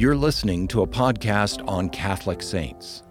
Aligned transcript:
You're 0.00 0.16
listening 0.16 0.66
to 0.68 0.80
a 0.80 0.86
podcast 0.86 1.62
on 1.68 1.90
Catholic 1.90 2.40
saints. 2.42 3.02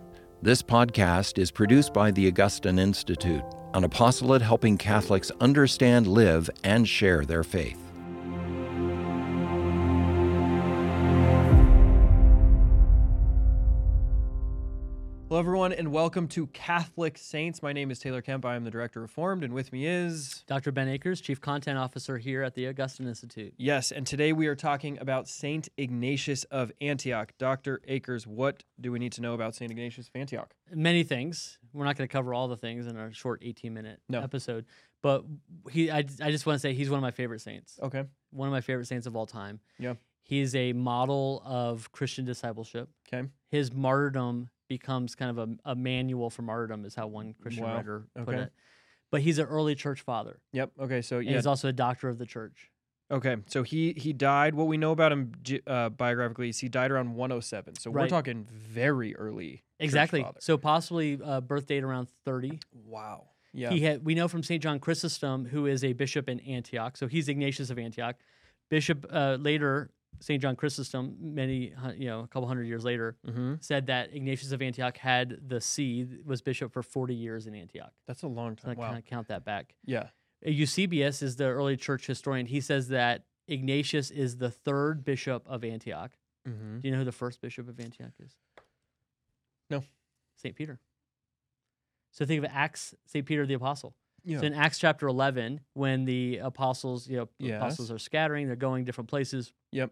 This 0.42 0.64
podcast 0.64 1.38
is 1.38 1.52
produced 1.52 1.94
by 1.94 2.10
the 2.10 2.28
Augustine 2.28 2.80
Institute, 2.80 3.44
an 3.76 3.84
apostolate 3.84 4.42
helping 4.42 4.76
Catholics 4.76 5.32
understand, 5.40 6.08
live, 6.08 6.50
and 6.64 6.90
share 6.90 7.26
their 7.26 7.44
faith. 7.44 7.89
Hello, 15.30 15.40
everyone, 15.40 15.72
and 15.74 15.92
welcome 15.92 16.28
to 16.30 16.48
Catholic 16.48 17.16
Saints. 17.16 17.62
My 17.62 17.72
name 17.72 17.92
is 17.92 18.00
Taylor 18.00 18.20
Kemp. 18.20 18.46
I 18.46 18.56
am 18.56 18.64
the 18.64 18.72
Director 18.72 19.04
of 19.04 19.12
Formed, 19.12 19.44
and 19.44 19.54
with 19.54 19.72
me 19.72 19.86
is. 19.86 20.44
Dr. 20.48 20.72
Ben 20.72 20.88
Akers, 20.90 21.22
Chief 21.22 21.40
Content 21.40 21.78
Officer 21.78 22.18
here 22.18 22.42
at 22.42 22.56
the 22.56 22.68
Augustine 22.68 23.08
Institute. 23.08 23.54
Yes, 23.56 23.92
and 23.92 24.08
today 24.08 24.34
we 24.34 24.48
are 24.48 24.56
talking 24.56 24.98
about 24.98 25.28
Saint 25.28 25.70
Ignatius 25.78 26.46
of 26.46 26.72
Antioch. 26.82 27.32
Dr. 27.38 27.80
Akers, 27.88 28.26
what 28.26 28.64
do 28.82 28.92
we 28.92 28.98
need 28.98 29.12
to 29.14 29.22
know 29.22 29.36
about 29.36 29.54
Saint 29.54 29.70
Ignatius 29.70 30.08
of 30.08 30.16
Antioch? 30.20 30.52
Many 30.74 31.04
things. 31.04 31.60
We're 31.74 31.86
not 31.86 31.96
going 31.96 32.08
to 32.08 32.12
cover 32.12 32.34
all 32.34 32.48
the 32.48 32.58
things 32.58 32.88
in 32.88 32.98
our 32.98 33.12
short 33.14 33.44
18 33.46 33.72
minute 33.72 34.00
No. 34.10 34.22
episode, 34.22 34.66
but 35.04 35.26
he, 35.70 35.92
I, 35.92 36.00
I 36.00 36.32
just 36.32 36.48
want 36.48 36.56
to 36.56 36.60
say 36.60 36.74
he's 36.74 36.90
one 36.90 36.98
of 36.98 37.04
my 37.04 37.12
favorite 37.12 37.42
saints, 37.42 37.78
Okay. 37.84 38.04
one 38.32 38.48
of 38.48 38.52
my 38.52 38.62
favorite 38.62 38.88
saints 38.88 39.06
of 39.06 39.16
all 39.16 39.28
time. 39.28 39.60
Yeah. 39.78 39.94
He 40.24 40.40
is 40.40 40.56
a 40.56 40.74
model 40.74 41.44
of 41.46 41.92
Christian 41.92 42.26
discipleship. 42.26 42.90
Okay. 43.08 43.28
His 43.50 43.72
martyrdom 43.72 44.50
becomes 44.70 45.16
kind 45.16 45.38
of 45.38 45.50
a, 45.66 45.72
a 45.72 45.76
manual 45.76 46.30
for 46.30 46.44
martyrdom, 46.44 46.86
is 46.86 46.96
how 46.96 47.08
one 47.08 47.36
Christian 47.42 47.66
Wow. 47.66 47.76
writer 47.76 48.08
put 48.16 48.30
Okay. 48.30 48.44
it. 48.44 48.54
But 49.12 49.22
he's 49.22 49.40
an 49.40 49.48
early 49.48 49.76
church 49.76 50.00
father. 50.02 50.40
Yep. 50.54 50.72
Okay. 50.80 51.02
So 51.02 51.20
yeah. 51.20 51.36
he's 51.36 51.48
also 51.48 51.68
a 51.68 51.74
doctor 51.74 52.08
of 52.08 52.20
the 52.20 52.26
church. 52.26 52.70
Okay. 53.12 53.38
So 53.48 53.64
he 53.64 53.94
he 53.98 54.14
died. 54.14 54.54
What 54.54 54.68
we 54.68 54.78
know 54.78 54.92
about 54.92 55.12
him 55.12 55.32
uh, 55.66 55.90
biographically 55.90 56.50
is 56.50 56.60
he 56.60 56.70
died 56.70 56.92
around 56.92 57.16
107. 57.16 57.76
So 57.76 57.90
we're 57.90 58.08
talking 58.08 58.48
very 58.52 59.16
early. 59.16 59.64
Exactly. 59.80 60.26
So 60.40 60.58
possibly 60.58 61.20
uh, 61.24 61.42
birth 61.42 61.66
date 61.66 61.84
around 61.84 62.08
30. 62.24 62.60
Wow. 62.86 63.30
Yeah. 63.52 63.72
He 63.72 63.80
had 63.82 64.06
we 64.06 64.14
know 64.14 64.28
from 64.28 64.44
St. 64.44 64.62
John 64.62 64.80
Chrysostom, 64.80 65.46
who 65.46 65.66
is 65.66 65.84
a 65.84 65.94
bishop 65.94 66.30
in 66.30 66.40
Antioch. 66.42 66.98
So 66.98 67.08
he's 67.08 67.28
Ignatius 67.28 67.72
of 67.72 67.80
Antioch. 67.80 68.16
Bishop 68.70 69.08
uh, 69.12 69.38
later, 69.40 69.90
St. 70.20 70.42
John 70.42 70.56
Chrysostom, 70.56 71.16
many 71.22 71.74
you 71.96 72.08
know, 72.08 72.22
a 72.22 72.28
couple 72.28 72.48
hundred 72.48 72.68
years 72.68 72.84
later, 72.84 73.18
mm-hmm. 73.26 73.56
said 73.62 73.88
that 73.88 74.14
Ignatius 74.14 74.52
of 74.52 74.62
Antioch 74.62 74.98
had 74.98 75.38
the 75.48 75.62
see, 75.62 76.06
was 76.26 76.42
bishop 76.42 76.74
for 76.74 76.84
40 76.84 77.16
years 77.16 77.48
in 77.48 77.56
Antioch. 77.56 77.94
That's 78.08 78.24
a 78.24 78.28
long 78.28 78.58
So 78.58 78.64
I 78.66 78.74
time. 78.74 78.78
Wow. 78.78 78.88
kind 78.88 79.00
of 79.00 79.06
count 79.06 79.28
that 79.30 79.46
back. 79.46 79.76
Yeah. 79.86 80.10
Uh, 80.46 80.50
Eusebius 80.50 81.22
is 81.22 81.38
the 81.38 81.46
early 81.46 81.78
church 81.78 82.06
historian. 82.06 82.48
He 82.48 82.60
says 82.60 82.90
that 82.90 83.24
Ignatius 83.48 84.12
is 84.12 84.38
the 84.38 84.52
third 84.52 85.04
bishop 85.06 85.44
of 85.48 85.64
Antioch. 85.64 86.12
Mm-hmm. 86.48 86.80
Do 86.80 86.88
you 86.88 86.92
know 86.92 87.00
who 87.00 87.06
the 87.06 87.12
first 87.12 87.42
bishop 87.42 87.70
of 87.70 87.80
Antioch 87.80 88.14
is? 88.20 88.36
No. 89.70 89.84
St. 90.36 90.56
Peter. 90.56 90.80
So 92.12 92.26
think 92.26 92.44
of 92.44 92.52
Acts, 92.54 92.96
St. 93.06 93.26
Peter 93.26 93.46
the 93.46 93.54
apostle. 93.54 93.96
So 94.38 94.46
in 94.46 94.54
Acts 94.54 94.78
chapter 94.78 95.08
11, 95.08 95.62
when 95.74 96.06
the 96.06 96.38
apostles, 96.38 97.08
you 97.08 97.18
know, 97.18 97.30
the 97.40 97.48
Yes. 97.48 97.58
apostles 97.62 97.90
are 97.92 97.98
scattering, 97.98 98.46
they're 98.48 98.56
going 98.56 98.86
different 98.86 99.10
places. 99.10 99.52
Yep. 99.72 99.92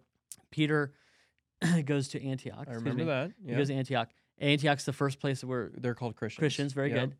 Peter 0.52 0.94
goes 1.86 2.10
to 2.10 2.24
Antioch. 2.24 2.68
I 2.70 2.74
remember 2.74 3.00
me. 3.04 3.06
that. 3.06 3.32
He 3.44 3.56
goes 3.56 3.68
to 3.70 3.74
Antioch. 3.74 4.10
Antioch's 4.40 4.86
the 4.86 4.94
first 4.94 5.20
place 5.20 5.44
where 5.44 5.72
They're 5.76 5.96
called 5.96 6.16
Christians. 6.16 6.40
Christians, 6.40 6.74
very 6.74 6.92
Yep. 6.92 7.00
good. 7.10 7.18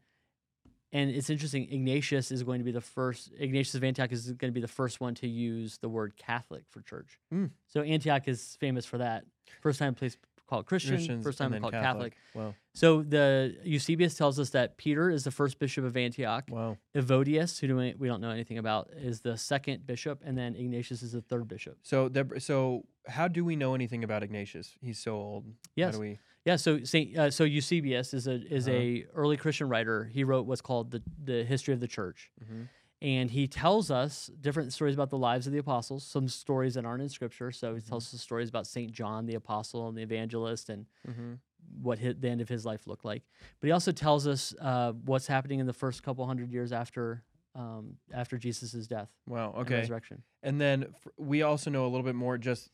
And 0.94 1.10
it's 1.10 1.30
interesting. 1.30 1.68
Ignatius 1.70 2.32
is 2.32 2.44
going 2.44 2.60
to 2.60 2.64
be 2.64 2.72
the 2.72 2.80
first. 2.80 3.32
Ignatius 3.38 3.76
of 3.76 3.84
Antioch 3.84 4.12
is 4.14 4.28
going 4.32 4.52
to 4.52 4.56
be 4.56 4.62
the 4.62 4.70
first 4.70 5.02
one 5.02 5.16
to 5.16 5.28
use 5.28 5.80
the 5.80 5.90
word 5.90 6.16
Catholic 6.16 6.64
for 6.70 6.82
church. 6.82 7.20
Mm. 7.34 7.50
So 7.68 7.82
Antioch 7.82 8.28
is 8.28 8.56
famous 8.62 8.86
for 8.86 8.98
that. 9.00 9.26
First 9.62 9.80
time 9.80 9.96
place 9.96 10.16
called 10.48 10.66
Christian. 10.66 10.96
Christians 10.96 11.24
first 11.24 11.38
time 11.38 11.60
called 11.60 11.74
Catholic. 11.74 12.16
Wow. 12.34 12.56
So 12.74 13.04
the 13.04 13.58
Eusebius 13.64 14.16
tells 14.16 14.40
us 14.40 14.52
that 14.52 14.78
Peter 14.78 15.10
is 15.10 15.24
the 15.24 15.32
first 15.32 15.60
bishop 15.60 15.84
of 15.86 15.98
Antioch. 15.98 16.46
Wow. 16.50 16.78
Evodius, 16.96 17.60
who 17.60 17.68
do 17.68 17.76
we, 17.76 17.96
we 17.98 18.08
don't 18.08 18.22
know 18.22 18.30
anything 18.30 18.58
about, 18.58 18.90
is 18.96 19.22
the 19.22 19.38
second 19.38 19.86
bishop, 19.86 20.22
and 20.26 20.38
then 20.38 20.56
Ignatius 20.56 21.02
is 21.04 21.12
the 21.12 21.22
third 21.22 21.48
bishop. 21.48 21.78
So, 21.84 22.10
so 22.40 22.86
how 23.08 23.28
do 23.28 23.44
we 23.44 23.56
know 23.56 23.74
anything 23.76 24.04
about 24.04 24.24
Ignatius? 24.24 24.76
He's 24.82 25.00
so 25.00 25.16
old. 25.16 25.44
How 25.46 25.52
Yes. 25.76 25.96
do 25.96 26.02
we? 26.02 26.20
Yeah. 26.46 26.56
So 26.56 26.82
Saint 26.86 27.18
uh, 27.18 27.30
so 27.30 27.44
Eusebius 27.44 28.14
is 28.14 28.26
a 28.28 28.36
is 28.36 28.68
Uh-huh. 28.70 28.78
a 28.78 29.06
early 29.14 29.36
Christian 29.36 29.68
writer. 29.68 30.06
He 30.06 30.24
wrote 30.24 30.46
what's 30.46 30.62
called 30.62 30.92
the 30.92 31.02
the 31.22 31.44
history 31.44 31.74
of 31.74 31.82
the 31.82 31.88
church, 31.90 32.32
Mhm. 32.42 32.70
And 33.02 33.30
he 33.32 33.48
tells 33.48 33.92
us 33.92 34.30
different 34.42 34.74
stories 34.74 34.96
about 34.96 35.10
the 35.10 35.18
lives 35.18 35.46
of 35.48 35.54
the 35.54 35.60
apostles. 35.60 36.04
Some 36.04 36.28
stories 36.28 36.74
that 36.76 36.86
aren't 36.86 37.02
in 37.02 37.10
Scripture. 37.10 37.52
So 37.52 37.76
he 37.76 37.82
tells 37.82 38.14
us 38.14 38.22
stories 38.22 38.50
about 38.50 38.66
Saint 38.68 38.92
John 38.92 39.26
the 39.26 39.36
apostle 39.36 39.88
and 39.88 39.98
the 39.98 40.02
evangelist, 40.02 40.70
and 40.70 40.86
Mhm. 41.08 41.40
what 41.82 42.00
his, 42.00 42.16
the 42.20 42.30
end 42.30 42.42
of 42.42 42.50
his 42.50 42.66
life 42.66 42.88
looked 42.88 43.06
like. 43.06 43.24
But 43.60 43.68
he 43.68 43.72
also 43.72 43.92
tells 43.92 44.26
us 44.28 44.54
uh, 44.62 44.94
what's 44.94 45.28
happening 45.28 45.60
in 45.60 45.66
the 45.68 45.74
first 45.74 46.02
couple 46.04 46.26
hundred 46.26 46.52
years 46.52 46.72
after 46.72 47.24
um, 47.56 47.98
after 48.14 48.38
Jesus' 48.38 48.86
death 48.88 49.10
Wow. 49.28 49.52
and 49.52 49.62
Okay. 49.62 49.76
resurrection. 49.80 50.22
And 50.44 50.62
then 50.62 50.84
f- 50.94 51.08
we 51.18 51.42
also 51.42 51.72
know 51.72 51.86
a 51.86 51.90
little 51.90 52.04
bit 52.04 52.14
more, 52.14 52.38
just 52.38 52.70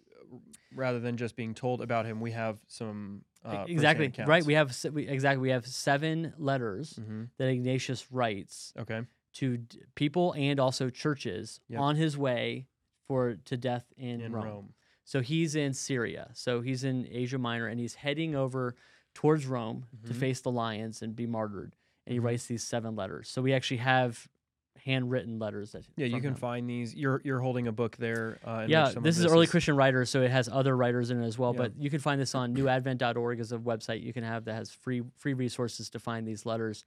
rather 0.76 1.00
than 1.00 1.16
just 1.16 1.36
being 1.38 1.54
told 1.54 1.82
about 1.82 2.06
him. 2.06 2.20
We 2.20 2.32
have 2.32 2.58
some 2.68 3.24
uh, 3.46 3.64
exactly 3.68 4.12
right. 4.26 4.46
We 4.46 4.56
have 4.56 4.76
se- 4.76 4.90
we, 4.90 5.08
exactly 5.08 5.42
we 5.42 5.50
have 5.52 5.66
seven 5.68 6.34
letters 6.38 6.94
hmm 6.98 7.24
that 7.38 7.48
Ignatius 7.48 8.12
writes 8.12 8.74
Okay. 8.78 9.02
To 9.34 9.58
d- 9.58 9.82
people 9.96 10.34
and 10.38 10.60
also 10.60 10.90
churches 10.90 11.60
Yep. 11.70 11.80
on 11.80 11.96
his 11.96 12.18
way 12.18 12.68
for 13.08 13.36
to 13.46 13.58
death 13.58 13.86
in, 13.98 14.22
In 14.22 14.32
Rome. 14.32 14.46
Rome. 14.46 14.74
So 15.04 15.22
he's 15.22 15.56
in 15.56 15.74
Syria. 15.74 16.32
So 16.34 16.62
he's 16.62 16.84
in 16.84 17.08
Asia 17.12 17.38
Minor 17.38 17.68
and 17.68 17.80
he's 17.80 17.96
heading 17.96 18.36
over 18.36 18.76
towards 19.14 19.46
Rome 19.46 19.86
to 20.06 20.14
Mhm. 20.14 20.16
face 20.16 20.42
the 20.42 20.52
lions 20.52 21.02
and 21.02 21.16
be 21.16 21.26
martyred. 21.28 21.76
And 22.06 22.14
he 22.14 22.20
Mhm. 22.20 22.24
writes 22.24 22.46
these 22.48 22.64
seven 22.64 22.96
letters. 22.96 23.28
So 23.30 23.42
we 23.42 23.54
actually 23.54 23.78
have 23.78 24.28
handwritten 24.86 25.40
letters 25.40 25.72
that 25.74 25.86
Yeah, 25.96 26.08
you 26.08 26.14
from 26.14 26.22
can 26.22 26.30
him. 26.32 26.36
find 26.36 26.70
these. 26.70 26.94
You're 26.96 27.22
you're 27.24 27.40
holding 27.40 27.68
a 27.68 27.72
book 27.72 27.96
there. 27.98 28.40
Uh, 28.46 28.52
in 28.52 28.62
which 28.64 28.70
Yeah, 28.72 28.86
some 28.90 28.98
of 28.98 29.04
this 29.04 29.18
is 29.20 29.26
early 29.26 29.48
Christian 29.48 29.76
writers, 29.76 30.10
so 30.10 30.22
it 30.22 30.32
has 30.32 30.50
other 30.50 30.76
writers 30.76 31.10
in 31.12 31.22
it 31.22 31.26
as 31.26 31.38
well. 31.38 31.54
Yeah. 31.54 31.58
But 31.60 31.78
you 31.78 31.90
can 31.90 32.00
find 32.00 32.20
this 32.20 32.36
on 32.36 32.54
newadvent.org 32.56 33.40
as 33.40 33.52
a 33.52 33.58
website 33.58 34.02
you 34.02 34.12
can 34.14 34.24
have 34.24 34.46
that 34.46 34.56
has 34.56 34.72
free 34.72 35.04
free 35.18 35.34
resources 35.34 35.90
to 35.92 36.00
find 36.00 36.28
these 36.28 36.46
letters. 36.46 36.84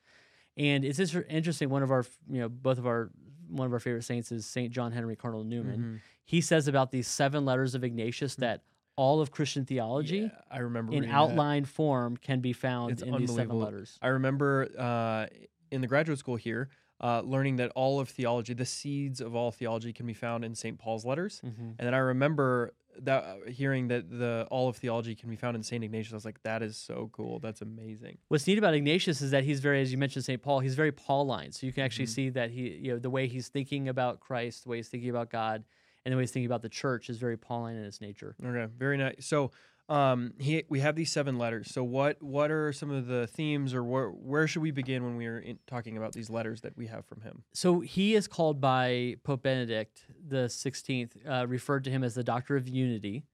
And 0.56 0.84
it's 0.84 0.96
just 0.98 1.14
interesting. 1.28 1.68
One 1.68 1.82
of 1.82 1.90
our, 1.90 2.04
you 2.30 2.40
know, 2.40 2.48
both 2.48 2.78
of 2.78 2.86
our 2.86 3.10
one 3.48 3.66
of 3.66 3.72
our 3.72 3.78
favorite 3.78 4.02
saints 4.02 4.32
is 4.32 4.44
Saint 4.46 4.72
John 4.72 4.90
Henry 4.92 5.14
Cardinal 5.14 5.44
Newman. 5.44 5.78
Mhm. 5.78 6.00
He 6.24 6.40
says 6.40 6.66
about 6.66 6.90
these 6.90 7.06
seven 7.06 7.44
letters 7.44 7.74
of 7.76 7.84
Ignatius 7.84 8.34
that 8.36 8.62
all 8.96 9.20
of 9.20 9.30
Christian 9.30 9.64
theology 9.64 10.20
Yeah, 10.22 10.30
I 10.50 10.58
remember 10.58 10.92
in 10.92 11.00
reading 11.00 11.10
that. 11.10 11.16
outline 11.16 11.64
form 11.66 12.16
can 12.16 12.40
be 12.40 12.52
found 12.52 12.92
It's 12.92 13.02
in 13.02 13.14
these 13.18 13.32
seven 13.34 13.56
letters. 13.58 13.98
I 14.02 14.08
remember 14.08 14.68
uh, 14.76 15.26
in 15.70 15.80
the 15.80 15.86
graduate 15.86 16.18
school 16.18 16.36
here 16.36 16.70
uh, 17.00 17.20
learning 17.20 17.56
that 17.56 17.70
all 17.76 18.00
of 18.00 18.08
theology, 18.08 18.54
the 18.54 18.64
seeds 18.64 19.20
of 19.20 19.36
all 19.36 19.52
theology, 19.52 19.92
can 19.92 20.06
be 20.06 20.14
found 20.14 20.44
in 20.46 20.54
St. 20.54 20.78
Paul's 20.78 21.04
letters. 21.04 21.42
Mhm. 21.44 21.74
And 21.78 21.86
then 21.86 21.92
I 21.92 21.98
remember 21.98 22.72
that 23.02 23.24
uh, 23.24 23.50
hearing 23.50 23.88
that 23.88 24.10
the 24.10 24.46
all 24.50 24.68
of 24.68 24.76
theology 24.76 25.14
can 25.14 25.28
be 25.30 25.36
found 25.36 25.56
in 25.56 25.62
St. 25.62 25.82
Ignatius. 25.84 26.12
I 26.12 26.16
was 26.16 26.24
like, 26.24 26.42
that 26.42 26.62
is 26.62 26.76
so 26.76 27.10
cool. 27.12 27.38
That's 27.38 27.62
amazing. 27.62 28.18
What's 28.28 28.46
neat 28.46 28.58
about 28.58 28.74
Ignatius 28.74 29.20
is 29.20 29.30
that 29.32 29.44
he's 29.44 29.60
very, 29.60 29.80
as 29.82 29.92
you 29.92 29.98
mentioned, 29.98 30.24
St. 30.24 30.40
Paul, 30.42 30.60
he's 30.60 30.74
very 30.74 30.92
Pauline. 30.92 31.52
So 31.52 31.66
you 31.66 31.72
can 31.72 31.82
actually 31.82 32.06
Mhm. 32.06 32.10
see 32.10 32.28
that 32.30 32.50
he, 32.50 32.68
you 32.76 32.92
know, 32.92 32.98
the 32.98 33.10
way 33.10 33.26
he's 33.26 33.48
thinking 33.48 33.88
about 33.88 34.20
Christ, 34.20 34.64
the 34.64 34.70
way 34.70 34.76
he's 34.78 34.88
thinking 34.88 35.10
about 35.10 35.30
God, 35.30 35.64
and 36.04 36.12
the 36.12 36.16
way 36.16 36.22
he's 36.22 36.30
thinking 36.30 36.46
about 36.46 36.62
the 36.62 36.68
church 36.68 37.10
is 37.10 37.18
very 37.18 37.36
Pauline 37.36 37.76
in 37.76 37.84
its 37.84 38.00
nature. 38.00 38.36
Okay, 38.44 38.72
very 38.78 38.96
nice. 38.96 39.26
So, 39.26 39.50
um, 39.88 40.32
he, 40.38 40.64
we 40.68 40.80
have 40.80 40.96
these 40.96 41.12
seven 41.12 41.38
letters. 41.38 41.70
So, 41.70 41.84
what 41.84 42.20
what 42.22 42.50
are 42.50 42.72
some 42.72 42.90
of 42.90 43.06
the 43.06 43.26
themes, 43.26 43.72
or 43.72 43.84
where 43.84 44.08
where 44.08 44.48
should 44.48 44.62
we 44.62 44.72
begin 44.72 45.04
when 45.04 45.16
we 45.16 45.26
are 45.26 45.38
in, 45.38 45.58
talking 45.66 45.96
about 45.96 46.12
these 46.12 46.28
letters 46.28 46.62
that 46.62 46.76
we 46.76 46.86
have 46.88 47.06
from 47.06 47.20
him? 47.20 47.44
So 47.52 47.80
he 47.80 48.14
is 48.14 48.26
called 48.26 48.60
by 48.60 49.16
Pope 49.22 49.42
Benedict 49.42 50.04
the 50.28 50.48
Sixteenth, 50.48 51.16
uh, 51.28 51.46
referred 51.46 51.84
to 51.84 51.90
him 51.90 52.02
as 52.02 52.14
the 52.14 52.24
Doctor 52.24 52.56
of 52.56 52.68
Unity, 52.68 53.24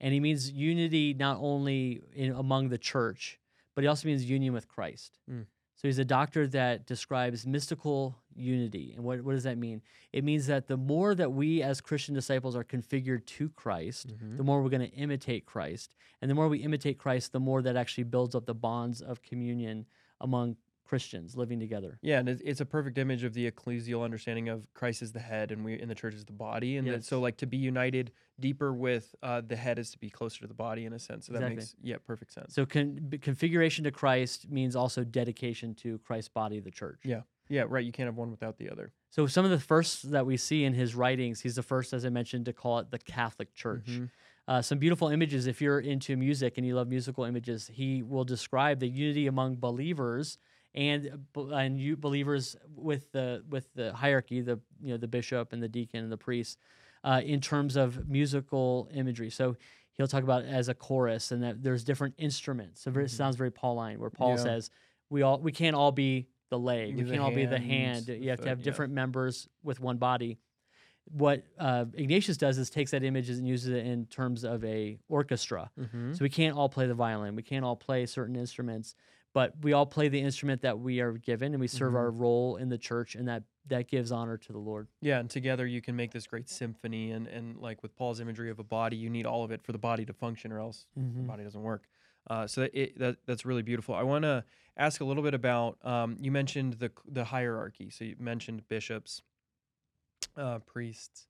and 0.00 0.14
he 0.14 0.20
means 0.20 0.50
unity 0.50 1.12
not 1.12 1.38
only 1.40 2.00
in 2.14 2.32
among 2.32 2.68
the 2.68 2.78
church, 2.78 3.40
but 3.74 3.82
he 3.82 3.88
also 3.88 4.06
means 4.06 4.24
union 4.24 4.52
with 4.52 4.68
Christ. 4.68 5.18
Mm. 5.30 5.46
So 5.74 5.88
he's 5.88 5.98
a 5.98 6.04
doctor 6.04 6.46
that 6.48 6.86
describes 6.86 7.46
mystical 7.46 8.16
unity. 8.36 8.92
And 8.94 9.04
what, 9.04 9.22
what 9.22 9.32
does 9.32 9.44
that 9.44 9.58
mean? 9.58 9.82
It 10.12 10.24
means 10.24 10.46
that 10.46 10.66
the 10.68 10.76
more 10.76 11.14
that 11.14 11.32
we 11.32 11.62
as 11.62 11.80
Christian 11.80 12.14
disciples 12.14 12.54
are 12.56 12.64
configured 12.64 13.26
to 13.26 13.48
Christ, 13.50 14.08
Mhm. 14.08 14.36
the 14.36 14.44
more 14.44 14.62
we're 14.62 14.70
going 14.70 14.88
to 14.88 14.94
imitate 14.96 15.46
Christ. 15.46 15.94
And 16.20 16.30
the 16.30 16.34
more 16.34 16.48
we 16.48 16.58
imitate 16.58 16.98
Christ, 16.98 17.32
the 17.32 17.40
more 17.40 17.62
that 17.62 17.76
actually 17.76 18.04
builds 18.04 18.34
up 18.34 18.46
the 18.46 18.54
bonds 18.54 19.00
of 19.00 19.22
communion 19.22 19.86
among 20.20 20.56
Christians 20.84 21.36
living 21.36 21.58
together. 21.58 21.98
Yeah, 22.00 22.20
and 22.20 22.28
it's, 22.28 22.60
a 22.60 22.64
perfect 22.64 22.96
image 22.96 23.24
of 23.24 23.34
the 23.34 23.50
ecclesial 23.50 24.04
understanding 24.04 24.48
of 24.48 24.72
Christ 24.72 25.02
as 25.02 25.10
the 25.10 25.18
head, 25.18 25.50
and 25.50 25.64
we 25.64 25.74
in 25.80 25.88
the 25.88 25.96
church 25.96 26.14
is 26.14 26.24
the 26.24 26.32
body, 26.32 26.76
and 26.76 26.86
that, 26.86 27.02
so 27.02 27.18
like 27.20 27.36
to 27.38 27.46
be 27.46 27.56
united 27.56 28.12
deeper 28.38 28.72
with 28.72 29.12
uh, 29.20 29.40
the 29.44 29.56
head 29.56 29.80
is 29.80 29.90
to 29.90 29.98
be 29.98 30.08
closer 30.10 30.42
to 30.42 30.46
the 30.46 30.54
body 30.54 30.84
in 30.84 30.92
a 30.92 30.98
sense. 31.00 31.26
So 31.26 31.32
that 31.32 31.38
Exactly. 31.38 31.56
makes 31.56 31.74
yeah 31.82 31.96
perfect 32.06 32.32
sense. 32.32 32.54
So 32.54 32.64
con- 32.66 33.10
configuration 33.20 33.82
to 33.82 33.90
Christ 33.90 34.48
means 34.48 34.76
also 34.76 35.02
dedication 35.02 35.74
to 35.76 35.98
Christ's 35.98 36.28
body, 36.28 36.60
the 36.60 36.70
church. 36.70 37.00
Yeah. 37.02 37.22
Yeah, 37.48 37.64
right. 37.68 37.84
You 37.84 37.92
can't 37.92 38.06
have 38.06 38.16
one 38.16 38.30
without 38.30 38.58
the 38.58 38.70
other. 38.70 38.92
So 39.10 39.26
some 39.26 39.44
of 39.44 39.50
the 39.50 39.58
firsts 39.60 40.02
that 40.02 40.26
we 40.26 40.36
see 40.36 40.64
in 40.64 40.74
his 40.74 40.94
writings, 40.94 41.40
he's 41.40 41.54
the 41.56 41.62
first, 41.62 41.92
as 41.92 42.04
I 42.04 42.08
mentioned, 42.08 42.44
to 42.46 42.52
call 42.52 42.78
it 42.80 42.90
the 42.90 42.98
Catholic 42.98 43.54
Church. 43.54 43.86
Mhm. 43.86 44.10
Uh, 44.48 44.62
some 44.62 44.78
beautiful 44.78 45.08
images. 45.08 45.46
If 45.46 45.60
you're 45.60 45.80
into 45.80 46.16
music 46.16 46.56
and 46.56 46.66
you 46.66 46.74
love 46.76 46.88
musical 46.88 47.24
images, 47.24 47.66
he 47.68 48.02
will 48.02 48.24
describe 48.24 48.78
the 48.80 48.88
unity 48.88 49.26
among 49.26 49.56
believers 49.56 50.38
and 50.74 51.26
and 51.34 51.80
you 51.80 51.96
believers 51.96 52.54
with 52.74 53.10
the 53.12 53.42
with 53.48 53.72
the 53.74 53.92
hierarchy, 53.94 54.40
the 54.42 54.60
you 54.80 54.90
know 54.90 54.98
the 54.98 55.08
bishop 55.08 55.52
and 55.52 55.62
the 55.62 55.68
deacon 55.68 56.02
and 56.02 56.12
the 56.12 56.18
priest, 56.18 56.58
uh, 57.02 57.22
in 57.24 57.40
terms 57.40 57.76
of 57.76 58.08
musical 58.08 58.88
imagery. 58.92 59.30
So 59.30 59.56
he'll 59.94 60.06
talk 60.06 60.22
about 60.22 60.44
it 60.44 60.48
as 60.48 60.68
a 60.68 60.74
chorus 60.74 61.32
and 61.32 61.42
that 61.42 61.62
there's 61.62 61.82
different 61.82 62.14
instruments. 62.18 62.82
So 62.82 62.90
it 62.90 62.94
Mhm. 62.94 63.08
sounds 63.10 63.36
very 63.36 63.50
Pauline, 63.50 63.98
where 63.98 64.10
Paul 64.10 64.32
Yeah. 64.32 64.42
says 64.44 64.70
we 65.08 65.22
all 65.22 65.38
we 65.40 65.50
can't 65.52 65.74
all 65.74 65.92
be 65.92 66.28
the 66.50 66.58
leg, 66.58 66.96
The 66.96 67.04
can't 67.04 67.20
all 67.20 67.30
be 67.34 67.46
the 67.46 67.58
hand. 67.58 68.08
You 68.08 68.30
have 68.30 68.40
to 68.40 68.48
have 68.48 68.60
yeah. 68.60 68.64
different 68.64 68.92
members 68.92 69.48
with 69.62 69.80
one 69.80 69.98
body. 69.98 70.38
What 71.10 71.44
uh, 71.58 71.84
Ignatius 71.94 72.36
does 72.36 72.58
is 72.58 72.68
takes 72.68 72.90
that 72.90 73.04
image 73.04 73.30
and 73.30 73.46
uses 73.46 73.68
it 73.70 73.86
in 73.86 74.06
terms 74.06 74.44
of 74.44 74.64
a 74.64 74.98
orchestra. 75.08 75.70
Mm-hmm. 75.78 76.14
So 76.14 76.18
we 76.22 76.28
can't 76.30 76.56
all 76.56 76.68
play 76.68 76.86
the 76.86 76.94
violin, 76.94 77.36
we 77.36 77.42
can't 77.42 77.64
all 77.64 77.76
play 77.76 78.06
certain 78.06 78.34
instruments, 78.34 78.96
but 79.32 79.54
we 79.62 79.72
all 79.72 79.86
play 79.86 80.08
the 80.08 80.20
instrument 80.20 80.62
that 80.62 80.80
we 80.80 81.00
are 81.00 81.12
given, 81.12 81.52
and 81.52 81.60
we 81.60 81.68
serve 81.68 81.92
Mhm. 81.92 81.96
our 81.96 82.10
role 82.10 82.56
in 82.56 82.68
the 82.70 82.78
church, 82.78 83.14
and 83.14 83.28
that 83.28 83.44
that 83.68 83.88
gives 83.88 84.12
honor 84.12 84.36
to 84.36 84.52
the 84.52 84.58
Lord. 84.58 84.86
Yeah, 85.00 85.18
and 85.18 85.28
together 85.28 85.66
you 85.66 85.80
can 85.82 85.96
make 85.96 86.12
this 86.12 86.26
great 86.28 86.48
symphony. 86.48 87.10
And, 87.10 87.26
and 87.26 87.56
like 87.56 87.82
with 87.82 87.96
Paul's 87.96 88.20
imagery 88.20 88.48
of 88.48 88.60
a 88.60 88.64
body, 88.64 88.96
you 88.96 89.10
need 89.10 89.26
all 89.26 89.42
of 89.42 89.50
it 89.50 89.60
for 89.60 89.72
the 89.72 89.78
body 89.78 90.04
to 90.06 90.12
function, 90.12 90.52
or 90.52 90.60
else 90.60 90.86
the 90.94 91.02
Mhm. 91.02 91.26
body 91.26 91.42
doesn't 91.42 91.62
work. 91.62 91.88
Uh, 92.28 92.46
so 92.46 92.62
that, 92.62 92.74
it, 92.74 92.98
that 92.98 93.16
that's 93.26 93.44
really 93.44 93.62
beautiful. 93.62 93.94
I 93.94 94.02
want 94.02 94.22
to 94.24 94.44
ask 94.76 95.00
a 95.00 95.04
little 95.04 95.22
bit 95.22 95.34
about. 95.34 95.78
Um, 95.84 96.16
you 96.20 96.30
mentioned 96.32 96.74
the 96.74 96.90
the 97.06 97.24
hierarchy. 97.24 97.90
So 97.90 98.04
you 98.04 98.16
mentioned 98.18 98.68
bishops, 98.68 99.22
uh, 100.36 100.58
priests. 100.60 101.28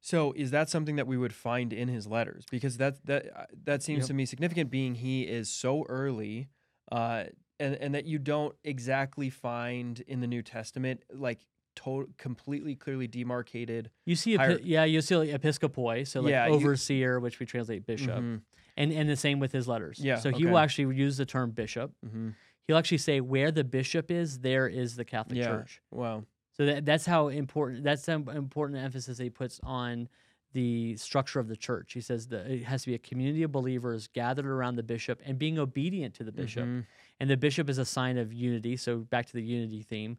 So 0.00 0.32
is 0.36 0.50
that 0.50 0.68
something 0.68 0.96
that 0.96 1.06
we 1.06 1.16
would 1.16 1.32
find 1.32 1.72
in 1.72 1.88
his 1.88 2.06
letters? 2.06 2.44
Because 2.50 2.76
that 2.76 3.04
that 3.06 3.26
uh, 3.34 3.44
that 3.64 3.82
seems 3.82 4.00
Yep. 4.00 4.06
to 4.08 4.14
me 4.14 4.26
significant, 4.26 4.70
being 4.70 4.94
he 4.96 5.22
is 5.22 5.48
so 5.50 5.84
early, 5.88 6.48
uh, 6.92 7.24
and 7.58 7.74
and 7.76 7.94
that 7.94 8.04
you 8.04 8.18
don't 8.18 8.54
exactly 8.64 9.30
find 9.30 10.00
in 10.00 10.20
the 10.20 10.26
New 10.26 10.42
Testament 10.42 11.02
like 11.10 11.40
to- 11.76 12.10
completely 12.18 12.74
clearly 12.74 13.06
demarcated. 13.06 13.90
You 14.04 14.14
see, 14.14 14.34
epi- 14.34 14.62
yeah, 14.64 14.84
you 14.84 15.00
see 15.00 15.16
like 15.16 15.30
episcopoi, 15.30 16.06
so 16.06 16.20
like 16.20 16.30
Yeah, 16.32 16.46
you- 16.48 16.52
overseer, 16.52 17.18
which 17.18 17.40
we 17.40 17.46
translate 17.46 17.86
bishop, 17.86 18.10
Mhm, 18.14 18.42
and 18.76 18.92
and 18.92 19.08
the 19.08 19.16
same 19.16 19.38
with 19.40 19.52
his 19.52 19.66
letters. 19.68 19.98
Yeah, 20.00 20.16
so 20.18 20.30
he 20.30 20.46
will 20.46 20.58
actually 20.58 20.96
use 20.96 21.16
the 21.16 21.26
term 21.26 21.50
bishop. 21.52 21.92
mhm. 22.04 22.34
He'll 22.66 22.78
actually 22.78 22.98
say 22.98 23.20
where 23.20 23.50
the 23.52 23.62
bishop 23.64 24.10
is, 24.10 24.38
there 24.38 24.66
is 24.66 24.96
the 24.96 25.04
Catholic 25.04 25.38
Yeah. 25.38 25.48
Church. 25.48 25.82
Wow. 25.90 26.24
So 26.56 26.64
that, 26.66 26.84
that's 26.86 27.04
how 27.04 27.28
important. 27.28 27.84
That's 27.84 28.06
the 28.06 28.12
important 28.14 28.78
emphasis 28.80 29.18
he 29.18 29.28
puts 29.28 29.60
on 29.62 30.08
the 30.54 30.96
structure 30.96 31.40
of 31.40 31.48
the 31.48 31.56
church. 31.56 31.92
He 31.92 32.00
says 32.00 32.28
that 32.28 32.46
it 32.46 32.62
has 32.62 32.82
to 32.84 32.88
be 32.90 32.94
a 32.94 32.98
community 32.98 33.42
of 33.42 33.52
believers 33.52 34.06
gathered 34.06 34.46
around 34.46 34.76
the 34.76 34.82
bishop 34.82 35.20
and 35.26 35.36
being 35.38 35.58
obedient 35.58 36.14
to 36.14 36.24
the 36.24 36.32
bishop. 36.32 36.64
Mhm. 36.64 36.86
And 37.20 37.28
the 37.28 37.36
bishop 37.36 37.68
is 37.68 37.76
a 37.78 37.84
sign 37.84 38.16
of 38.16 38.32
unity. 38.32 38.76
So 38.78 38.98
back 39.00 39.26
to 39.26 39.32
the 39.34 39.42
unity 39.42 39.82
theme. 39.82 40.16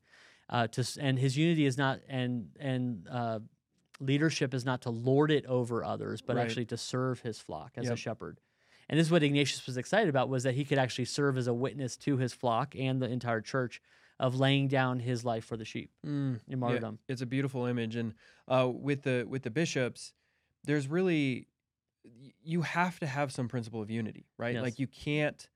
Uh, 0.49 0.67
to 0.67 0.85
and 1.01 1.17
his 1.17 1.35
unity 1.35 1.65
is 1.65 1.77
not 1.79 2.01
and 2.07 2.49
and 2.59 3.07
uh, 3.09 3.39
leadership 3.99 4.53
is 4.53 4.65
not 4.65 4.81
to 4.81 4.89
lord 4.91 5.31
it 5.31 5.45
over 5.47 5.83
others, 5.83 6.21
but 6.21 6.35
Right. 6.35 6.43
actually 6.43 6.65
to 6.65 6.77
serve 6.77 7.21
his 7.21 7.39
flock 7.39 7.71
as 7.77 7.89
a 7.89 7.95
shepherd. 7.95 8.39
And 8.89 8.99
this 8.99 9.07
is 9.07 9.11
what 9.11 9.23
Ignatius 9.23 9.65
was 9.65 9.77
excited 9.77 10.09
about 10.09 10.29
was 10.29 10.43
that 10.43 10.53
he 10.53 10.63
could 10.65 10.77
actually 10.77 11.05
serve 11.05 11.37
as 11.37 11.47
a 11.47 11.53
witness 11.53 11.97
to 11.97 12.17
his 12.17 12.33
flock 12.33 12.75
and 12.77 13.01
the 13.01 13.09
entire 13.09 13.41
church 13.41 13.81
of 14.19 14.35
laying 14.39 14.67
down 14.67 14.99
his 14.99 15.25
life 15.25 15.43
for 15.43 15.57
the 15.57 15.65
sheep 15.65 15.91
Mm. 16.05 16.39
in 16.47 16.59
martyrdom. 16.59 16.99
it's 17.09 17.21
a 17.21 17.25
beautiful 17.25 17.65
image 17.65 17.95
and 17.97 18.13
uh, 18.47 18.69
with 18.73 19.01
the 19.03 19.25
with 19.27 19.43
the 19.43 19.49
bishops 19.49 20.13
there's 20.63 20.87
really 20.87 21.47
you 22.43 22.61
have 22.61 22.99
to 22.99 23.07
have 23.07 23.31
some 23.31 23.47
principle 23.47 23.81
of 23.81 23.89
unity 23.89 24.25
right 24.37 24.53
Yes. 24.53 24.63
like 24.63 24.79
you 24.79 24.87
can't 24.87 25.49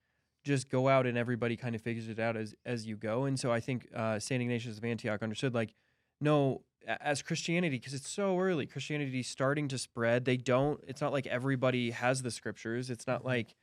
just 0.44 0.70
go 0.70 0.88
out 0.90 1.06
and 1.06 1.18
everybody 1.18 1.56
kind 1.56 1.76
of 1.76 1.82
figures 1.82 2.10
it 2.10 2.20
out 2.20 2.36
as 2.36 2.54
as 2.66 2.86
you 2.86 2.98
go 2.98 3.26
and 3.26 3.40
so 3.40 3.52
i 3.52 3.60
think 3.62 3.88
uh, 3.96 4.20
saint 4.20 4.42
ignatius 4.42 4.78
of 4.78 4.84
antioch 4.84 5.22
understood 5.22 5.54
like 5.54 5.74
no 6.22 6.62
as 6.88 7.22
christianity 7.22 7.78
because 7.78 7.94
it's 7.94 8.10
so 8.10 8.40
early 8.40 8.66
christianity's 8.66 9.28
starting 9.28 9.68
to 9.68 9.78
spread. 9.78 10.26
They 10.26 10.38
don't 10.38 10.80
it's 10.88 11.02
not 11.02 11.12
like 11.14 11.28
everybody 11.28 11.92
has 11.92 12.22
the 12.22 12.32
scriptures. 12.32 12.90
It's 12.90 13.06
not 13.08 13.22
Mhm. 13.22 13.26
like 13.26 13.56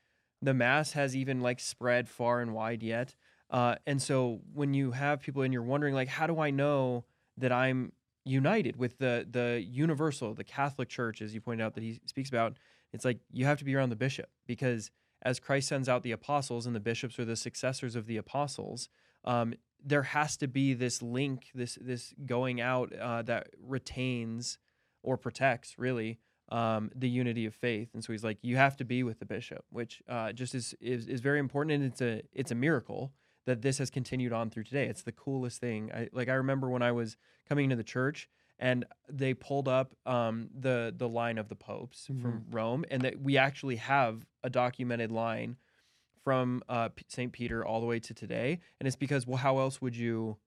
the 0.43 0.55
mass 0.55 0.93
has 0.93 1.17
even 1.17 1.41
like 1.41 1.61
spread 1.61 2.09
far 2.09 2.41
and 2.41 2.55
wide 2.55 2.83
yet. 2.83 3.15
Uh, 3.51 3.77
and 3.87 4.03
so 4.03 4.41
when 4.53 4.75
you 4.75 4.91
have 4.93 5.21
people 5.21 5.43
and 5.43 5.53
you're 5.53 5.63
wondering 5.63 5.95
like 5.95 6.09
how 6.09 6.27
do 6.27 6.41
i 6.41 6.51
know 6.51 7.05
that 7.37 7.53
i'm 7.53 7.93
united 8.25 8.77
with 8.77 8.99
the 8.99 9.27
the 9.31 9.63
universal 9.65 10.35
the 10.35 10.43
catholic 10.45 10.89
church 10.89 11.23
as 11.23 11.33
you 11.33 11.41
pointed 11.41 11.65
out 11.65 11.75
that 11.75 11.83
he 11.83 12.01
speaks 12.07 12.29
about? 12.29 12.57
It's 12.93 13.05
like 13.05 13.19
you 13.33 13.45
have 13.45 13.59
to 13.59 13.65
be 13.65 13.75
around 13.75 13.91
the 13.91 13.97
bishop 13.97 14.31
because 14.47 14.91
as 15.23 15.39
christ 15.41 15.69
sends 15.69 15.89
out 15.89 16.03
the 16.03 16.13
apostles 16.13 16.67
and 16.67 16.75
the 16.75 16.81
bishops 16.81 17.19
are 17.19 17.25
the 17.25 17.37
successors 17.37 17.97
of 17.97 18.07
the 18.07 18.17
apostles 18.17 18.89
um, 19.25 19.55
there 19.87 20.03
has 20.03 20.37
to 20.39 20.49
be 20.49 20.75
this 20.75 21.01
link 21.01 21.47
this 21.55 21.79
this 21.81 22.13
going 22.27 22.61
out 22.61 22.93
uh, 22.93 23.23
that 23.23 23.49
retains 23.63 24.59
or 25.03 25.17
protects 25.17 25.79
really 25.79 26.19
um, 26.51 26.91
the 26.95 27.09
unity 27.09 27.45
of 27.47 27.55
faith. 27.55 27.91
And 27.95 28.05
so 28.05 28.13
he's 28.13 28.25
like 28.25 28.39
you 28.43 28.57
have 28.57 28.77
to 28.79 28.85
be 28.85 29.03
with 29.03 29.21
the 29.21 29.25
bishop 29.25 29.65
which 29.71 30.03
uh, 30.09 30.33
just 30.33 30.55
is, 30.55 30.75
is 30.81 31.07
is 31.07 31.21
very 31.21 31.39
important. 31.39 31.75
And 31.77 31.85
it's 31.85 32.03
a 32.03 32.23
it's 32.33 32.51
a 32.51 32.57
miracle 32.57 33.13
that 33.47 33.63
this 33.63 33.79
has 33.79 33.91
continued 33.91 34.33
on 34.33 34.51
through 34.51 34.65
today. 34.65 34.87
It's 34.87 35.03
the 35.03 35.13
coolest 35.13 35.61
thing. 35.61 35.91
I, 35.95 36.09
like 36.13 36.29
i 36.29 36.35
remember 36.35 36.69
when 36.69 36.83
i 36.83 36.93
was 36.93 37.17
coming 37.49 37.65
into 37.65 37.77
the 37.77 37.85
church 37.85 38.29
and 38.59 38.85
they 39.09 39.35
pulled 39.35 39.69
up 39.69 39.95
um, 40.07 40.49
the 40.59 40.93
the 40.97 41.09
line 41.09 41.39
of 41.39 41.49
the 41.49 41.55
popes 41.55 42.07
from 42.07 42.45
Rome, 42.51 42.85
and 42.91 43.03
that 43.03 43.21
we 43.21 43.37
actually 43.37 43.77
have 43.77 44.25
a 44.43 44.51
documented 44.51 45.11
line 45.11 45.57
from 46.27 46.61
uh, 46.69 46.89
Saint 47.07 47.31
Peter 47.31 47.65
all 47.65 47.79
the 47.79 47.87
way 47.87 48.01
to 48.01 48.13
today. 48.13 48.59
And 48.81 48.89
it's 48.89 48.97
because, 48.97 49.29
well, 49.29 49.37
how 49.37 49.59
else 49.59 49.81
would 49.81 49.95
you 49.95 50.39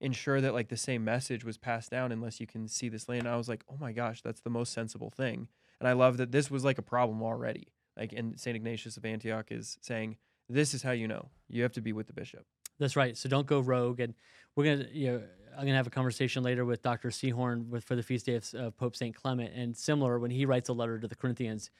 ensure 0.00 0.40
that 0.40 0.54
like 0.54 0.70
the 0.70 0.76
same 0.76 1.04
message 1.04 1.44
was 1.44 1.56
passed 1.56 1.88
down 1.88 2.10
unless 2.10 2.40
you 2.40 2.48
can 2.48 2.66
see 2.66 2.88
this 2.88 3.08
land? 3.08 3.20
And 3.20 3.28
I 3.28 3.36
was 3.36 3.48
like, 3.48 3.62
oh 3.70 3.76
my 3.78 3.92
gosh, 3.92 4.22
that's 4.22 4.40
the 4.40 4.50
most 4.50 4.72
sensible 4.72 5.08
thing. 5.08 5.46
And 5.78 5.88
I 5.88 5.92
love 5.92 6.16
that 6.16 6.32
this 6.32 6.50
was 6.50 6.64
like 6.64 6.78
a 6.78 6.82
problem 6.82 7.22
already. 7.22 7.68
Like, 7.96 8.12
and 8.12 8.40
Saint 8.40 8.56
Ignatius 8.56 8.96
of 8.96 9.04
Antioch 9.04 9.52
is 9.52 9.78
saying, 9.80 10.16
this 10.48 10.74
is 10.74 10.82
how 10.82 10.90
you 10.90 11.06
know 11.06 11.28
you 11.48 11.62
have 11.62 11.72
to 11.74 11.80
be 11.80 11.92
with 11.92 12.08
the 12.08 12.12
bishop. 12.12 12.44
That's 12.80 12.96
right. 12.96 13.16
So 13.16 13.28
don't 13.28 13.46
go 13.46 13.60
rogue. 13.60 14.00
And 14.00 14.14
we're 14.56 14.64
gonna, 14.64 14.88
you 14.90 15.12
know, 15.12 15.22
I'm 15.56 15.64
gonna 15.64 15.76
have 15.76 15.86
a 15.86 15.90
conversation 15.90 16.42
later 16.42 16.64
with 16.64 16.82
Dr. 16.82 17.10
Sehorn 17.10 17.68
with 17.68 17.84
for 17.84 17.94
the 17.94 18.02
feast 18.02 18.26
day 18.26 18.34
of 18.34 18.52
uh, 18.58 18.70
Pope 18.72 18.96
Saint 18.96 19.14
Clement. 19.14 19.52
And 19.54 19.76
similar, 19.76 20.18
when 20.18 20.32
he 20.32 20.44
writes 20.44 20.70
a 20.70 20.72
letter 20.72 20.98
to 20.98 21.06
the 21.06 21.14
Corinthians, 21.14 21.70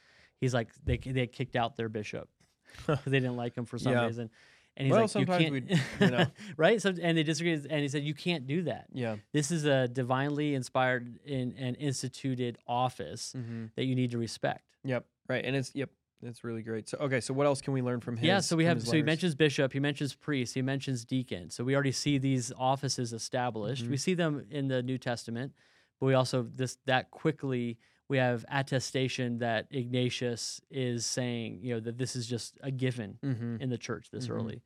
he's 0.40 0.54
like 0.54 0.68
they 0.84 0.98
they 0.98 1.26
kicked 1.26 1.56
out 1.56 1.76
their 1.76 1.88
bishop 1.88 2.28
because 2.76 2.98
they 3.06 3.20
didn't 3.20 3.36
like 3.36 3.54
him 3.56 3.64
for 3.64 3.78
some 3.78 3.92
Yeah. 3.92 4.06
reason. 4.06 4.30
And 4.76 4.86
he's 4.86 4.92
Well, 4.92 5.00
like, 5.02 5.08
you 5.08 5.12
sometimes 5.12 5.42
can't, 5.42 5.52
we'd- 5.52 5.80
you 6.00 6.10
know. 6.10 6.26
right? 6.56 6.80
So, 6.80 6.94
and 7.02 7.18
they 7.18 7.22
disagreed, 7.22 7.66
And 7.68 7.80
he 7.82 7.88
said, 7.88 8.02
you 8.04 8.14
can't 8.14 8.46
do 8.46 8.62
that. 8.62 8.86
Yeah. 8.92 9.16
This 9.32 9.50
is 9.50 9.64
a 9.66 9.88
divinely 9.88 10.54
inspired 10.54 11.18
in, 11.24 11.54
and 11.58 11.76
instituted 11.76 12.56
office 12.66 13.34
Mm-hmm. 13.36 13.66
that 13.76 13.84
you 13.84 13.94
need 13.94 14.12
to 14.12 14.18
respect. 14.18 14.64
Yep. 14.84 15.04
Right. 15.28 15.44
And 15.44 15.56
it's, 15.56 15.74
yep. 15.74 15.90
That's 16.22 16.44
really 16.44 16.60
great. 16.62 16.86
So, 16.88 16.98
okay. 16.98 17.20
So, 17.20 17.32
what 17.32 17.46
else 17.46 17.62
can 17.62 17.72
we 17.72 17.80
learn 17.80 18.00
from 18.00 18.18
him? 18.18 18.26
yeah, 18.26 18.40
so 18.40 18.54
we 18.54 18.66
have 18.66 18.82
so 18.82 18.92
he 18.94 19.02
mentions 19.02 19.34
bishop, 19.34 19.72
he 19.72 19.80
mentions 19.80 20.14
priest, 20.14 20.52
he 20.54 20.60
mentions 20.60 21.06
deacon. 21.06 21.48
So 21.48 21.64
we 21.64 21.74
already 21.74 21.92
see 21.92 22.18
these 22.18 22.52
offices 22.58 23.14
established. 23.14 23.86
Mhm. 23.86 23.90
We 23.90 23.96
see 23.96 24.12
them 24.12 24.44
in 24.50 24.68
the 24.68 24.82
New 24.82 24.98
Testament, 24.98 25.54
but 25.98 26.04
we 26.06 26.12
also 26.12 26.42
this 26.54 26.76
that 26.84 27.10
quickly 27.10 27.78
we 28.10 28.18
have 28.18 28.44
attestation 28.48 29.38
that 29.38 29.68
Ignatius 29.70 30.60
is 30.68 31.06
saying, 31.06 31.60
you 31.62 31.72
know, 31.74 31.80
that 31.80 31.96
this 31.96 32.16
is 32.16 32.26
just 32.26 32.58
a 32.60 32.70
given 32.70 33.18
Mhm. 33.22 33.60
in 33.60 33.70
the 33.70 33.78
church 33.78 34.10
this 34.10 34.26
Mhm. 34.26 34.30
early. 34.34 34.62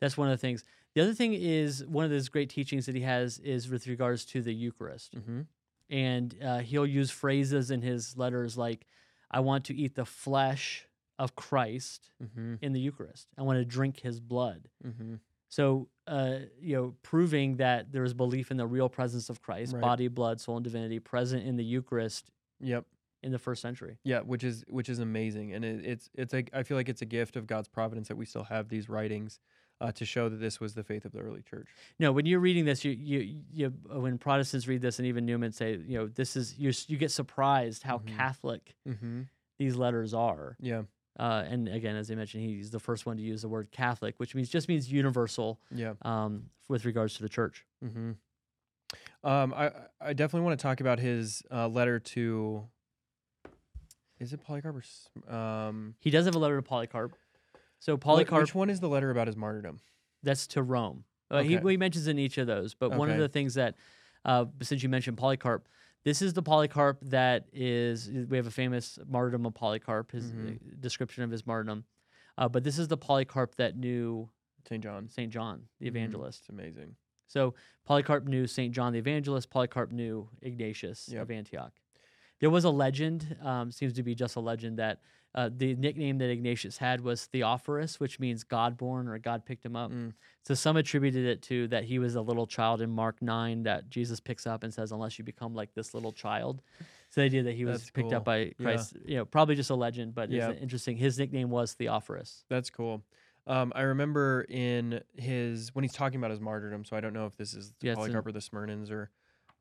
That's 0.00 0.16
one 0.18 0.28
of 0.28 0.32
the 0.32 0.38
things. 0.40 0.64
The 0.94 1.00
other 1.02 1.14
thing 1.14 1.32
is 1.32 1.86
one 1.86 2.04
of 2.04 2.10
those 2.10 2.28
great 2.28 2.50
teachings 2.50 2.86
that 2.86 2.96
he 2.96 3.02
has 3.02 3.38
is 3.38 3.68
with 3.70 3.86
regards 3.86 4.24
to 4.26 4.42
the 4.42 4.52
Eucharist 4.52 5.14
Mhm. 5.14 5.46
and 5.88 6.36
uh, 6.42 6.58
he'll 6.58 6.86
use 6.86 7.10
phrases 7.12 7.70
in 7.70 7.80
his 7.82 8.16
letters 8.16 8.58
like, 8.58 8.86
"I 9.30 9.38
want 9.40 9.64
to 9.66 9.74
eat 9.74 9.94
the 9.94 10.04
flesh 10.04 10.86
of 11.16 11.36
Christ 11.36 12.10
Mhm. 12.20 12.58
in 12.60 12.72
the 12.72 12.80
Eucharist. 12.80 13.28
I 13.38 13.42
want 13.42 13.58
to 13.58 13.64
drink 13.64 14.00
His 14.00 14.18
blood." 14.20 14.68
Mhm. 14.84 15.20
So, 15.48 15.88
uh, 16.08 16.40
you 16.60 16.74
know, 16.76 16.96
proving 17.02 17.56
that 17.58 17.92
there 17.92 18.02
is 18.04 18.14
belief 18.14 18.50
in 18.50 18.56
the 18.56 18.66
real 18.66 18.88
presence 18.88 19.28
of 19.30 19.40
Christ, 19.42 19.74
Right. 19.74 19.80
body, 19.80 20.08
blood, 20.08 20.40
soul, 20.40 20.56
and 20.56 20.64
divinity, 20.64 20.98
present 20.98 21.44
in 21.44 21.56
the 21.56 21.64
Eucharist 21.64 22.30
Yep. 22.60 22.84
in 23.22 23.32
the 23.32 23.38
first 23.38 23.60
century. 23.62 23.98
Yeah, 24.04 24.20
which 24.20 24.44
is 24.44 24.64
which 24.68 24.88
is 24.88 24.98
amazing, 24.98 25.52
and 25.54 25.64
it, 25.64 25.84
it's 25.84 26.10
it's 26.14 26.32
like 26.32 26.50
I 26.52 26.62
feel 26.62 26.76
like 26.76 26.88
it's 26.88 27.02
a 27.02 27.06
gift 27.06 27.36
of 27.36 27.46
God's 27.46 27.68
providence 27.68 28.08
that 28.08 28.16
we 28.16 28.24
still 28.26 28.44
have 28.44 28.68
these 28.68 28.88
writings 28.88 29.38
uh, 29.82 29.92
to 29.92 30.04
show 30.04 30.28
that 30.28 30.36
this 30.36 30.60
was 30.60 30.74
the 30.74 30.82
faith 30.84 31.04
of 31.06 31.12
the 31.12 31.20
early 31.20 31.42
church. 31.42 31.68
No, 31.98 32.12
when 32.12 32.26
you're 32.26 32.40
reading 32.40 32.64
this, 32.66 32.84
you 32.84 32.92
you, 32.92 33.42
you 33.52 33.72
uh, 33.94 34.00
when 34.00 34.18
Protestants 34.18 34.66
read 34.68 34.80
this, 34.82 34.98
and 34.98 35.06
even 35.06 35.24
Newman 35.26 35.52
say, 35.52 35.76
you 35.86 35.98
know, 35.98 36.06
this 36.06 36.36
is 36.36 36.58
you 36.58 36.72
you 36.88 36.96
get 36.98 37.10
surprised 37.10 37.82
how 37.82 37.98
Mhm. 37.98 38.06
Catholic 38.16 38.74
Mm-hmm. 38.88 39.22
these 39.58 39.76
letters 39.76 40.12
are. 40.14 40.56
Yeah, 40.60 40.82
Uh, 41.18 41.44
and 41.48 41.68
again, 41.68 41.96
as 41.96 42.10
I 42.10 42.14
mentioned, 42.14 42.44
he's 42.44 42.70
the 42.70 42.80
first 42.80 43.04
one 43.06 43.16
to 43.18 43.22
use 43.22 43.42
the 43.42 43.48
word 43.48 43.70
Catholic, 43.70 44.14
which 44.18 44.34
means 44.34 44.48
just 44.48 44.68
means 44.68 44.90
universal 44.90 45.60
yeah. 45.70 45.94
um, 46.02 46.48
with 46.68 46.84
regards 46.86 47.14
to 47.16 47.22
the 47.22 47.28
church. 47.28 47.66
Mm-hmm. 47.84 48.12
Um, 49.22 49.52
I 49.54 49.70
I 50.00 50.12
definitely 50.12 50.46
want 50.46 50.58
to 50.58 50.62
talk 50.62 50.80
about 50.80 50.98
his 50.98 51.42
uh, 51.50 51.68
letter 51.68 51.98
to 52.00 52.68
Is 54.18 54.32
it 54.32 54.42
Polycarp 54.42 54.76
or 55.28 55.34
um? 55.34 55.94
He 56.00 56.10
does 56.10 56.24
have 56.24 56.34
a 56.34 56.38
letter 56.38 56.56
to 56.56 56.62
Polycarp. 56.62 57.12
So 57.78 57.96
Polycarp, 57.96 58.42
Which 58.42 58.54
one 58.54 58.70
is 58.70 58.80
the 58.80 58.88
letter 58.88 59.10
about 59.10 59.26
his 59.26 59.36
martyrdom? 59.36 59.80
that's 60.22 60.46
to 60.48 60.62
Rome. 60.62 61.04
Uh, 61.30 61.42
he, 61.42 61.56
Okay. 61.56 61.70
he 61.70 61.76
mentions 61.78 62.06
in 62.08 62.18
each 62.18 62.36
of 62.36 62.46
those, 62.46 62.74
but 62.74 62.90
one 62.92 63.08
of 63.08 63.16
the 63.16 63.28
things 63.28 63.54
that, 63.54 63.74
uh, 64.26 64.44
since 64.60 64.82
you 64.82 64.88
mentioned 64.90 65.16
Polycarp, 65.16 65.66
this 66.04 66.20
is 66.20 66.34
the 66.34 66.42
Polycarp 66.42 66.98
that 67.02 67.46
is. 67.52 68.10
We 68.10 68.36
have 68.36 68.46
a 68.46 68.50
famous 68.50 68.98
martyrdom 69.06 69.46
of 69.46 69.54
Polycarp, 69.54 70.12
his 70.12 70.32
uh, 70.32 70.54
description 70.80 71.22
of 71.24 71.30
his 71.30 71.46
martyrdom, 71.46 71.84
uh, 72.36 72.48
but 72.48 72.64
this 72.64 72.78
is 72.78 72.88
the 72.88 72.96
Polycarp 72.96 73.54
that 73.56 73.76
knew 73.76 74.28
St. 74.68 74.82
John. 74.82 75.08
Saint 75.08 75.32
John 75.32 75.68
the 75.78 75.86
Mhm. 75.86 75.88
Evangelist. 75.90 76.40
It's 76.40 76.48
amazing. 76.48 76.96
So 77.30 77.54
Polycarp 77.86 78.26
knew 78.26 78.46
Saint 78.46 78.74
John 78.74 78.92
the 78.92 78.98
Evangelist. 78.98 79.50
Polycarp 79.50 79.92
knew 79.92 80.28
Ignatius 80.42 81.08
Yep. 81.12 81.22
of 81.22 81.30
Antioch. 81.30 81.72
There 82.40 82.50
was 82.50 82.64
a 82.64 82.70
legend, 82.70 83.36
um, 83.42 83.70
seems 83.70 83.92
to 83.94 84.02
be 84.02 84.14
just 84.14 84.34
a 84.36 84.40
legend, 84.40 84.78
that 84.78 85.00
uh, 85.34 85.48
the 85.54 85.76
nickname 85.76 86.18
that 86.18 86.28
Ignatius 86.30 86.78
had 86.78 87.02
was 87.02 87.26
Theophorus, 87.26 88.00
which 88.00 88.18
means 88.18 88.42
God 88.42 88.76
born 88.76 89.06
or 89.06 89.16
God 89.18 89.44
picked 89.46 89.64
him 89.64 89.76
up. 89.76 89.92
Mm. 89.92 90.12
So 90.42 90.54
some 90.54 90.76
attributed 90.76 91.24
it 91.24 91.40
to 91.42 91.68
that 91.68 91.84
he 91.84 92.00
was 92.00 92.16
a 92.16 92.20
little 92.20 92.46
child 92.48 92.80
in 92.82 92.90
Mark 92.90 93.22
9 93.22 93.62
that 93.62 93.88
Jesus 93.90 94.18
picks 94.18 94.44
up 94.46 94.64
and 94.64 94.74
says, 94.74 94.90
unless 94.90 95.18
you 95.18 95.24
become 95.24 95.54
like 95.54 95.72
this 95.74 95.94
little 95.94 96.10
child. 96.12 96.62
So 97.10 97.20
the 97.20 97.26
idea 97.26 97.42
that 97.44 97.54
he 97.54 97.64
was 97.64 97.80
That's 97.82 97.90
picked 97.90 98.12
up 98.12 98.24
cool. 98.24 98.32
by 98.32 98.38
Yeah. 98.38 98.50
Christ, 98.60 98.96
you 99.04 99.16
know, 99.18 99.24
probably 99.24 99.54
just 99.54 99.70
a 99.70 99.74
legend, 99.76 100.14
but 100.16 100.30
Yeah. 100.30 100.48
it's 100.50 100.60
interesting. 100.62 100.96
His 100.96 101.16
nickname 101.18 101.50
was 101.50 101.74
Theophorus. 101.74 102.44
That's 102.48 102.70
cool. 102.70 103.04
Um, 103.46 103.72
I 103.74 103.82
remember 103.82 104.46
in 104.48 105.02
his 105.14 105.70
when 105.74 105.82
he's 105.82 105.92
talking 105.92 106.18
about 106.18 106.30
his 106.30 106.40
martyrdom. 106.40 106.84
So 106.84 106.96
I 106.96 107.00
don't 107.00 107.12
know 107.12 107.26
if 107.26 107.36
this 107.36 107.54
is 107.54 107.72
the 107.80 107.88
Yeah, 107.88 107.94
Polycarp 107.94 108.26
or 108.26 108.32
the 108.32 108.40
Smyrnans 108.40 108.90
or 108.90 109.10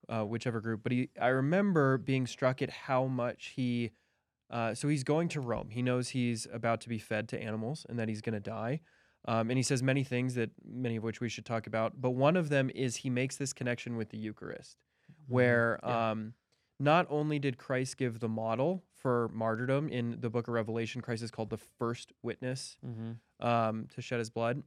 uh, 0.09 0.23
whichever 0.23 0.59
group. 0.61 0.81
But 0.83 0.91
he, 0.91 1.09
I 1.19 1.27
remember 1.27 1.97
being 1.97 2.27
struck 2.27 2.61
at 2.61 2.69
how 2.69 3.05
much 3.05 3.53
he. 3.55 3.91
Uh, 4.51 4.73
so 4.73 4.87
he's 4.87 5.03
going 5.03 5.27
to 5.29 5.39
Rome. 5.41 5.69
He 5.69 5.83
knows 5.83 6.09
he's 6.09 6.47
about 6.51 6.81
to 6.81 6.89
be 6.89 6.97
fed 6.97 7.29
to 7.29 7.39
animals 7.41 7.85
and 7.87 7.99
that 7.99 8.09
he's 8.09 8.21
going 8.21 8.33
to 8.33 8.39
die. 8.39 8.81
Um, 9.25 9.51
and 9.51 9.57
he 9.57 9.63
says 9.63 9.83
many 9.83 10.03
things 10.03 10.33
that 10.35 10.49
many 10.65 10.95
of 10.95 11.03
which 11.03 11.21
we 11.21 11.29
should 11.29 11.45
talk 11.45 11.67
about. 11.67 12.01
But 12.01 12.11
one 12.11 12.35
of 12.35 12.49
them 12.49 12.71
is 12.73 12.95
he 12.97 13.09
makes 13.11 13.35
this 13.35 13.53
connection 13.53 13.95
with 13.95 14.09
the 14.09 14.17
Eucharist, 14.17 14.77
where 15.27 15.79
Yeah. 15.83 16.11
um, 16.11 16.33
not 16.79 17.05
only 17.09 17.37
did 17.37 17.57
Christ 17.57 17.97
give 17.97 18.21
the 18.21 18.29
model 18.29 18.83
for 18.99 19.29
martyrdom 19.33 19.89
in 19.89 20.17
the 20.19 20.29
book 20.29 20.47
of 20.47 20.53
Revelation, 20.53 21.01
Christ 21.01 21.23
is 21.23 21.31
called 21.31 21.49
the 21.49 21.57
first 21.57 22.13
witness 22.21 22.77
hmm 22.83 23.11
um, 23.39 23.87
to 23.95 24.01
shed 24.01 24.19
his 24.19 24.29
blood. 24.29 24.63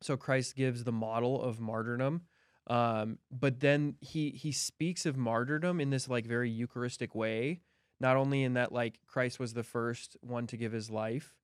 So 0.00 0.16
Christ 0.16 0.56
gives 0.56 0.84
the 0.84 0.92
model 0.92 1.40
of 1.42 1.60
martyrdom, 1.60 2.22
um, 2.66 3.18
but 3.30 3.60
then 3.60 3.96
he 4.00 4.30
he 4.30 4.50
speaks 4.52 5.06
of 5.06 5.16
martyrdom 5.16 5.80
in 5.80 5.90
this 5.90 6.08
like 6.08 6.26
very 6.26 6.50
Eucharistic 6.50 7.14
way. 7.14 7.60
Not 8.00 8.16
only 8.16 8.42
in 8.42 8.54
that 8.54 8.72
like 8.72 8.98
Christ 9.06 9.38
was 9.38 9.54
the 9.54 9.62
first 9.62 10.16
one 10.22 10.46
to 10.48 10.56
give 10.56 10.72
his 10.72 10.90
life, 10.90 11.36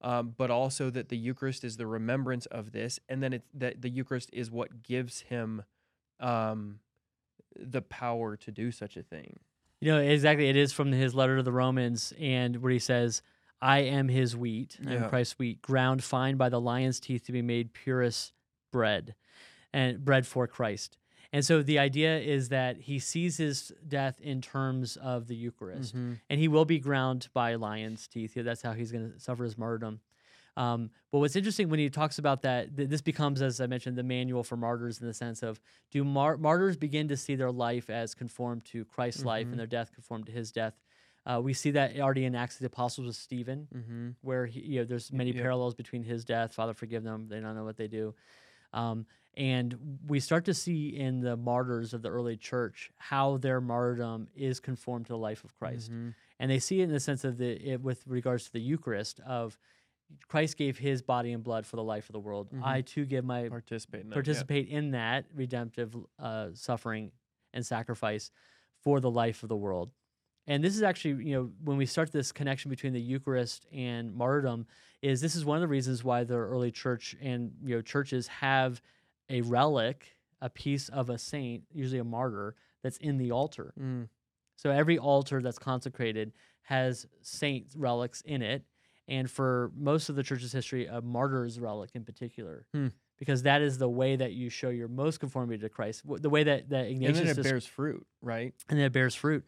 um, 0.00 0.34
but 0.36 0.50
also 0.50 0.88
that 0.90 1.08
the 1.08 1.16
Eucharist 1.16 1.64
is 1.64 1.76
the 1.76 1.86
remembrance 1.86 2.46
of 2.46 2.72
this, 2.72 2.98
and 3.08 3.22
then 3.22 3.32
it's 3.32 3.48
that 3.52 3.82
the 3.82 3.90
Eucharist 3.90 4.30
is 4.32 4.50
what 4.50 4.82
gives 4.82 5.20
him 5.22 5.64
um, 6.20 6.80
the 7.58 7.82
power 7.82 8.36
to 8.36 8.50
do 8.50 8.70
such 8.70 8.96
a 8.96 9.02
thing. 9.02 9.40
You 9.80 9.92
know, 9.92 9.98
exactly. 10.00 10.48
It 10.48 10.56
is 10.56 10.72
from 10.72 10.92
his 10.92 11.14
letter 11.14 11.36
to 11.36 11.42
the 11.42 11.52
Romans, 11.52 12.12
and 12.18 12.56
where 12.62 12.72
he 12.72 12.78
says, 12.78 13.22
I 13.60 13.80
am 13.80 14.08
his 14.08 14.36
wheat, 14.36 14.78
I 14.86 14.94
am 14.94 15.02
Yeah. 15.02 15.08
Christ's 15.08 15.38
wheat, 15.38 15.62
ground 15.62 16.02
fine 16.04 16.36
by 16.36 16.48
the 16.48 16.60
lion's 16.60 17.00
teeth 17.00 17.24
to 17.26 17.32
be 17.32 17.42
made 17.42 17.72
purest 17.72 18.32
bread, 18.72 19.14
and 19.72 20.04
bread 20.04 20.26
for 20.26 20.46
Christ. 20.46 20.96
And 21.32 21.44
so 21.44 21.62
the 21.62 21.78
idea 21.78 22.18
is 22.18 22.48
that 22.50 22.82
he 22.82 22.98
sees 22.98 23.36
his 23.36 23.72
death 23.86 24.20
in 24.20 24.40
terms 24.40 24.96
of 24.96 25.26
the 25.26 25.34
Eucharist, 25.36 25.94
Mhm. 25.94 26.20
and 26.30 26.40
he 26.40 26.48
will 26.48 26.64
be 26.64 26.78
ground 26.78 27.28
by 27.34 27.54
lion's 27.56 28.06
teeth. 28.06 28.36
Yeah, 28.36 28.42
that's 28.44 28.62
how 28.62 28.72
he's 28.72 28.92
going 28.92 29.12
to 29.12 29.18
suffer 29.20 29.44
his 29.44 29.58
martyrdom. 29.58 30.00
Um, 30.56 30.90
but 31.12 31.18
what's 31.18 31.36
interesting 31.36 31.68
when 31.68 31.78
he 31.78 31.90
talks 31.90 32.18
about 32.18 32.42
that, 32.42 32.76
th- 32.76 32.88
this 32.88 33.02
becomes, 33.02 33.42
as 33.42 33.60
I 33.60 33.66
mentioned, 33.66 33.96
the 33.98 34.02
manual 34.02 34.42
for 34.42 34.56
martyrs 34.56 35.00
in 35.00 35.06
the 35.06 35.12
sense 35.14 35.42
of 35.42 35.60
do 35.90 36.02
mar- 36.02 36.38
martyrs 36.38 36.76
begin 36.76 37.08
to 37.08 37.16
see 37.16 37.34
their 37.34 37.52
life 37.52 37.90
as 37.90 38.14
conformed 38.14 38.64
to 38.66 38.84
Christ's 38.86 39.24
life 39.24 39.46
Mhm. 39.46 39.50
and 39.52 39.60
their 39.60 39.66
death 39.66 39.92
conformed 39.92 40.26
to 40.26 40.32
his 40.32 40.50
death? 40.52 40.74
Uh, 41.26 41.40
we 41.42 41.52
see 41.52 41.72
that 41.72 41.98
already 41.98 42.24
in 42.24 42.34
Acts 42.34 42.54
of 42.54 42.60
the 42.60 42.66
Apostles 42.66 43.06
with 43.06 43.16
Stephen, 43.16 43.68
Mhm. 43.74 44.14
where 44.22 44.46
he, 44.46 44.60
you 44.60 44.78
know, 44.80 44.84
there's 44.84 45.12
many 45.12 45.32
yep. 45.32 45.42
parallels 45.42 45.74
between 45.74 46.04
his 46.04 46.24
death, 46.24 46.54
Father, 46.54 46.72
forgive 46.72 47.02
them, 47.02 47.28
they 47.28 47.40
don't 47.40 47.54
know 47.56 47.64
what 47.64 47.76
they 47.76 47.88
do. 47.88 48.14
Um, 48.72 49.06
and 49.36 50.00
we 50.06 50.20
start 50.20 50.44
to 50.46 50.54
see 50.54 50.96
in 50.96 51.20
the 51.20 51.36
martyrs 51.36 51.92
of 51.92 52.00
the 52.02 52.08
early 52.08 52.36
church 52.36 52.90
how 52.96 53.36
their 53.36 53.60
martyrdom 53.60 54.28
is 54.34 54.60
conformed 54.60 55.06
to 55.06 55.12
the 55.12 55.18
life 55.18 55.44
of 55.44 55.54
Christ 55.56 55.90
Mhm. 55.90 56.14
and 56.38 56.50
they 56.50 56.58
see 56.58 56.80
it 56.80 56.84
in 56.84 56.90
the 56.90 57.00
sense 57.00 57.24
of 57.24 57.36
the 57.38 57.52
it, 57.72 57.80
with 57.82 58.06
regards 58.06 58.44
to 58.46 58.52
the 58.52 58.60
Eucharist 58.60 59.20
of 59.20 59.58
Christ 60.28 60.56
gave 60.56 60.78
His 60.78 61.02
body 61.02 61.32
and 61.32 61.42
blood 61.42 61.66
for 61.66 61.76
the 61.76 61.82
life 61.82 62.08
of 62.08 62.12
the 62.12 62.20
world. 62.20 62.50
Mhm. 62.50 62.62
I 62.64 62.80
too 62.82 63.04
give 63.04 63.24
my 63.24 63.48
Participate 63.48 64.02
in 64.02 64.08
that. 64.08 64.14
yeah. 64.14 64.14
participate 64.14 64.68
in 64.68 64.90
that 64.92 65.26
redemptive 65.34 65.96
uh, 66.18 66.50
suffering 66.54 67.12
and 67.52 67.64
sacrifice 67.64 68.30
for 68.82 69.00
the 69.00 69.10
life 69.10 69.42
of 69.42 69.48
the 69.48 69.56
world. 69.56 69.90
And 70.48 70.62
this 70.62 70.76
is 70.76 70.82
actually, 70.82 71.24
you 71.24 71.34
know, 71.34 71.50
when 71.64 71.76
we 71.76 71.86
start 71.86 72.12
this 72.12 72.30
connection 72.30 72.68
between 72.68 72.92
the 72.92 73.00
Eucharist 73.00 73.66
and 73.72 74.14
martyrdom, 74.14 74.66
is 75.02 75.20
this 75.20 75.34
is 75.34 75.44
one 75.44 75.56
of 75.56 75.60
the 75.60 75.66
reasons 75.68 76.04
why 76.04 76.22
the 76.22 76.36
early 76.36 76.70
church 76.70 77.16
and 77.20 77.52
you 77.64 77.74
know 77.74 77.82
churches 77.82 78.28
have 78.28 78.80
a 79.28 79.40
relic, 79.40 80.16
a 80.40 80.48
piece 80.48 80.88
of 80.88 81.10
a 81.10 81.18
saint, 81.18 81.64
usually 81.72 81.98
a 81.98 82.04
martyr, 82.04 82.54
that's 82.82 82.96
in 82.98 83.18
the 83.18 83.32
altar. 83.32 83.74
Mm. 83.78 84.08
So 84.54 84.70
every 84.70 84.98
altar 84.98 85.42
that's 85.42 85.58
consecrated 85.58 86.32
has 86.62 87.06
saint 87.22 87.66
relics 87.76 88.20
in 88.22 88.40
it, 88.42 88.64
and 89.08 89.30
for 89.30 89.70
most 89.76 90.08
of 90.08 90.16
the 90.16 90.22
church's 90.22 90.52
history, 90.52 90.86
a 90.86 91.00
martyr's 91.00 91.58
relic 91.60 91.90
in 91.94 92.04
particular, 92.04 92.66
Hmm. 92.72 92.88
because 93.18 93.42
that 93.44 93.62
is 93.62 93.78
the 93.78 93.88
way 93.88 94.16
that 94.16 94.32
you 94.32 94.48
show 94.50 94.68
your 94.70 94.88
most 94.88 95.20
conformity 95.20 95.60
to 95.62 95.68
Christ. 95.68 96.02
The 96.06 96.30
way 96.30 96.42
that 96.44 96.68
that 96.70 96.86
Ignatius 96.88 97.18
And 97.20 97.28
then 97.28 97.38
it 97.38 97.42
bears 97.42 97.66
fruit, 97.66 98.06
right? 98.20 98.54
and 98.68 98.78
then 98.78 98.86
it 98.86 98.92
bears 98.92 99.14
fruit. 99.14 99.44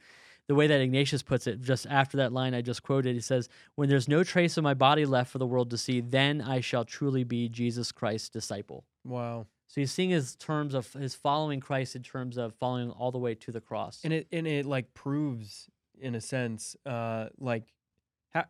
The 0.47 0.55
way 0.55 0.67
that 0.67 0.81
Ignatius 0.81 1.23
puts 1.23 1.47
it, 1.47 1.61
just 1.61 1.87
after 1.91 2.17
that 2.19 2.33
line 2.33 2.55
I 2.55 2.63
just 2.63 2.83
quoted, 2.83 3.15
he 3.15 3.21
says, 3.21 3.51
"When 3.75 3.91
there's 3.91 4.09
no 4.09 4.25
trace 4.25 4.57
of 4.57 4.65
my 4.65 4.73
body 4.73 5.05
left 5.05 5.31
for 5.31 5.37
the 5.39 5.47
world 5.47 5.69
to 5.71 5.77
see, 5.79 6.01
then 6.01 6.41
I 6.41 6.61
shall 6.61 6.87
truly 6.87 7.23
be 7.23 7.51
Jesus 7.51 7.93
Christ's 7.93 8.31
disciple." 8.31 8.87
Wow. 9.05 9.47
So 9.67 9.83
he's 9.83 9.93
seeing 9.93 10.09
his 10.09 10.35
terms 10.37 10.73
of 10.73 10.91
his 10.95 11.15
following 11.15 11.61
Christ 11.61 11.95
in 11.97 12.03
terms 12.03 12.39
of 12.39 12.55
following 12.55 12.91
all 12.91 13.13
the 13.13 13.19
way 13.19 13.35
to 13.35 13.53
the 13.53 13.61
cross. 13.61 14.01
and 14.05 14.15
it 14.15 14.27
and 14.33 14.47
it 14.47 14.65
like 14.65 14.95
proves 14.95 15.69
in 16.01 16.15
a 16.15 16.21
sense 16.23 16.77
uh 16.87 17.29
like 17.37 17.75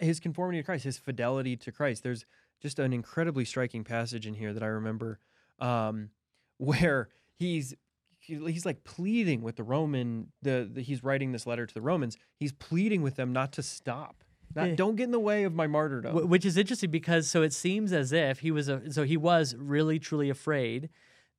his 0.01 0.21
conformity 0.21 0.59
to 0.59 0.63
christ 0.63 0.85
his 0.85 0.99
fidelity 0.99 1.57
to 1.57 1.73
christ. 1.73 2.03
There's 2.03 2.25
just 2.61 2.79
an 2.79 2.93
incredibly 2.93 3.45
striking 3.45 3.85
passage 3.85 4.27
in 4.27 4.35
here 4.35 4.53
that 4.53 4.63
i 4.63 4.67
remember 4.67 5.21
um 5.61 6.11
where 6.59 7.09
he's 7.37 7.75
he's 8.21 8.67
like 8.67 8.85
pleading 8.85 9.43
with 9.43 9.57
the 9.57 9.63
roman 9.63 10.33
the, 10.43 10.69
the 10.71 10.83
he's 10.83 11.03
writing 11.05 11.33
this 11.33 11.47
letter 11.47 11.67
to 11.67 11.75
the 11.75 11.81
romans. 11.81 12.17
He's 12.37 12.53
pleading 12.53 13.03
with 13.03 13.17
them 13.17 13.33
not 13.33 13.53
to 13.53 13.63
stop 13.63 14.25
not, 14.55 14.77
don't 14.77 14.97
get 14.97 15.05
in 15.05 15.11
the 15.11 15.21
way 15.21 15.45
of 15.45 15.55
my 15.55 15.67
martyrdom. 15.67 16.29
Which 16.29 16.45
is 16.45 16.57
interesting 16.57 16.91
because 16.91 17.29
so 17.29 17.43
it 17.43 17.53
seems 17.53 17.93
as 17.93 18.13
if 18.13 18.41
he 18.41 18.51
was 18.51 18.69
a 18.69 18.91
so 18.91 19.05
he 19.05 19.17
was 19.17 19.55
really 19.57 19.99
truly 19.99 20.31
afraid 20.31 20.89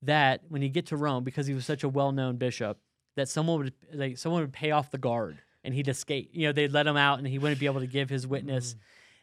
that 0.01 0.41
when 0.47 0.61
he 0.61 0.69
get 0.69 0.85
to 0.87 0.97
Rome 0.97 1.23
because 1.23 1.47
he 1.47 1.53
was 1.53 1.65
such 1.65 1.83
a 1.83 1.89
well-known 1.89 2.37
bishop 2.37 2.79
that 3.15 3.27
someone 3.27 3.59
would 3.59 3.73
like 3.93 4.17
someone 4.17 4.41
would 4.41 4.53
pay 4.53 4.71
off 4.71 4.91
the 4.91 4.97
guard 4.97 5.39
and 5.63 5.73
he'd 5.73 5.87
escape. 5.87 6.29
You 6.33 6.47
know 6.47 6.51
they'd 6.51 6.71
let 6.71 6.87
him 6.87 6.97
out 6.97 7.19
and 7.19 7.27
he 7.27 7.39
wouldn't 7.39 7.59
be 7.59 7.65
able 7.65 7.81
to 7.81 7.87
give 7.87 8.09
his 8.09 8.25
witness 8.27 8.75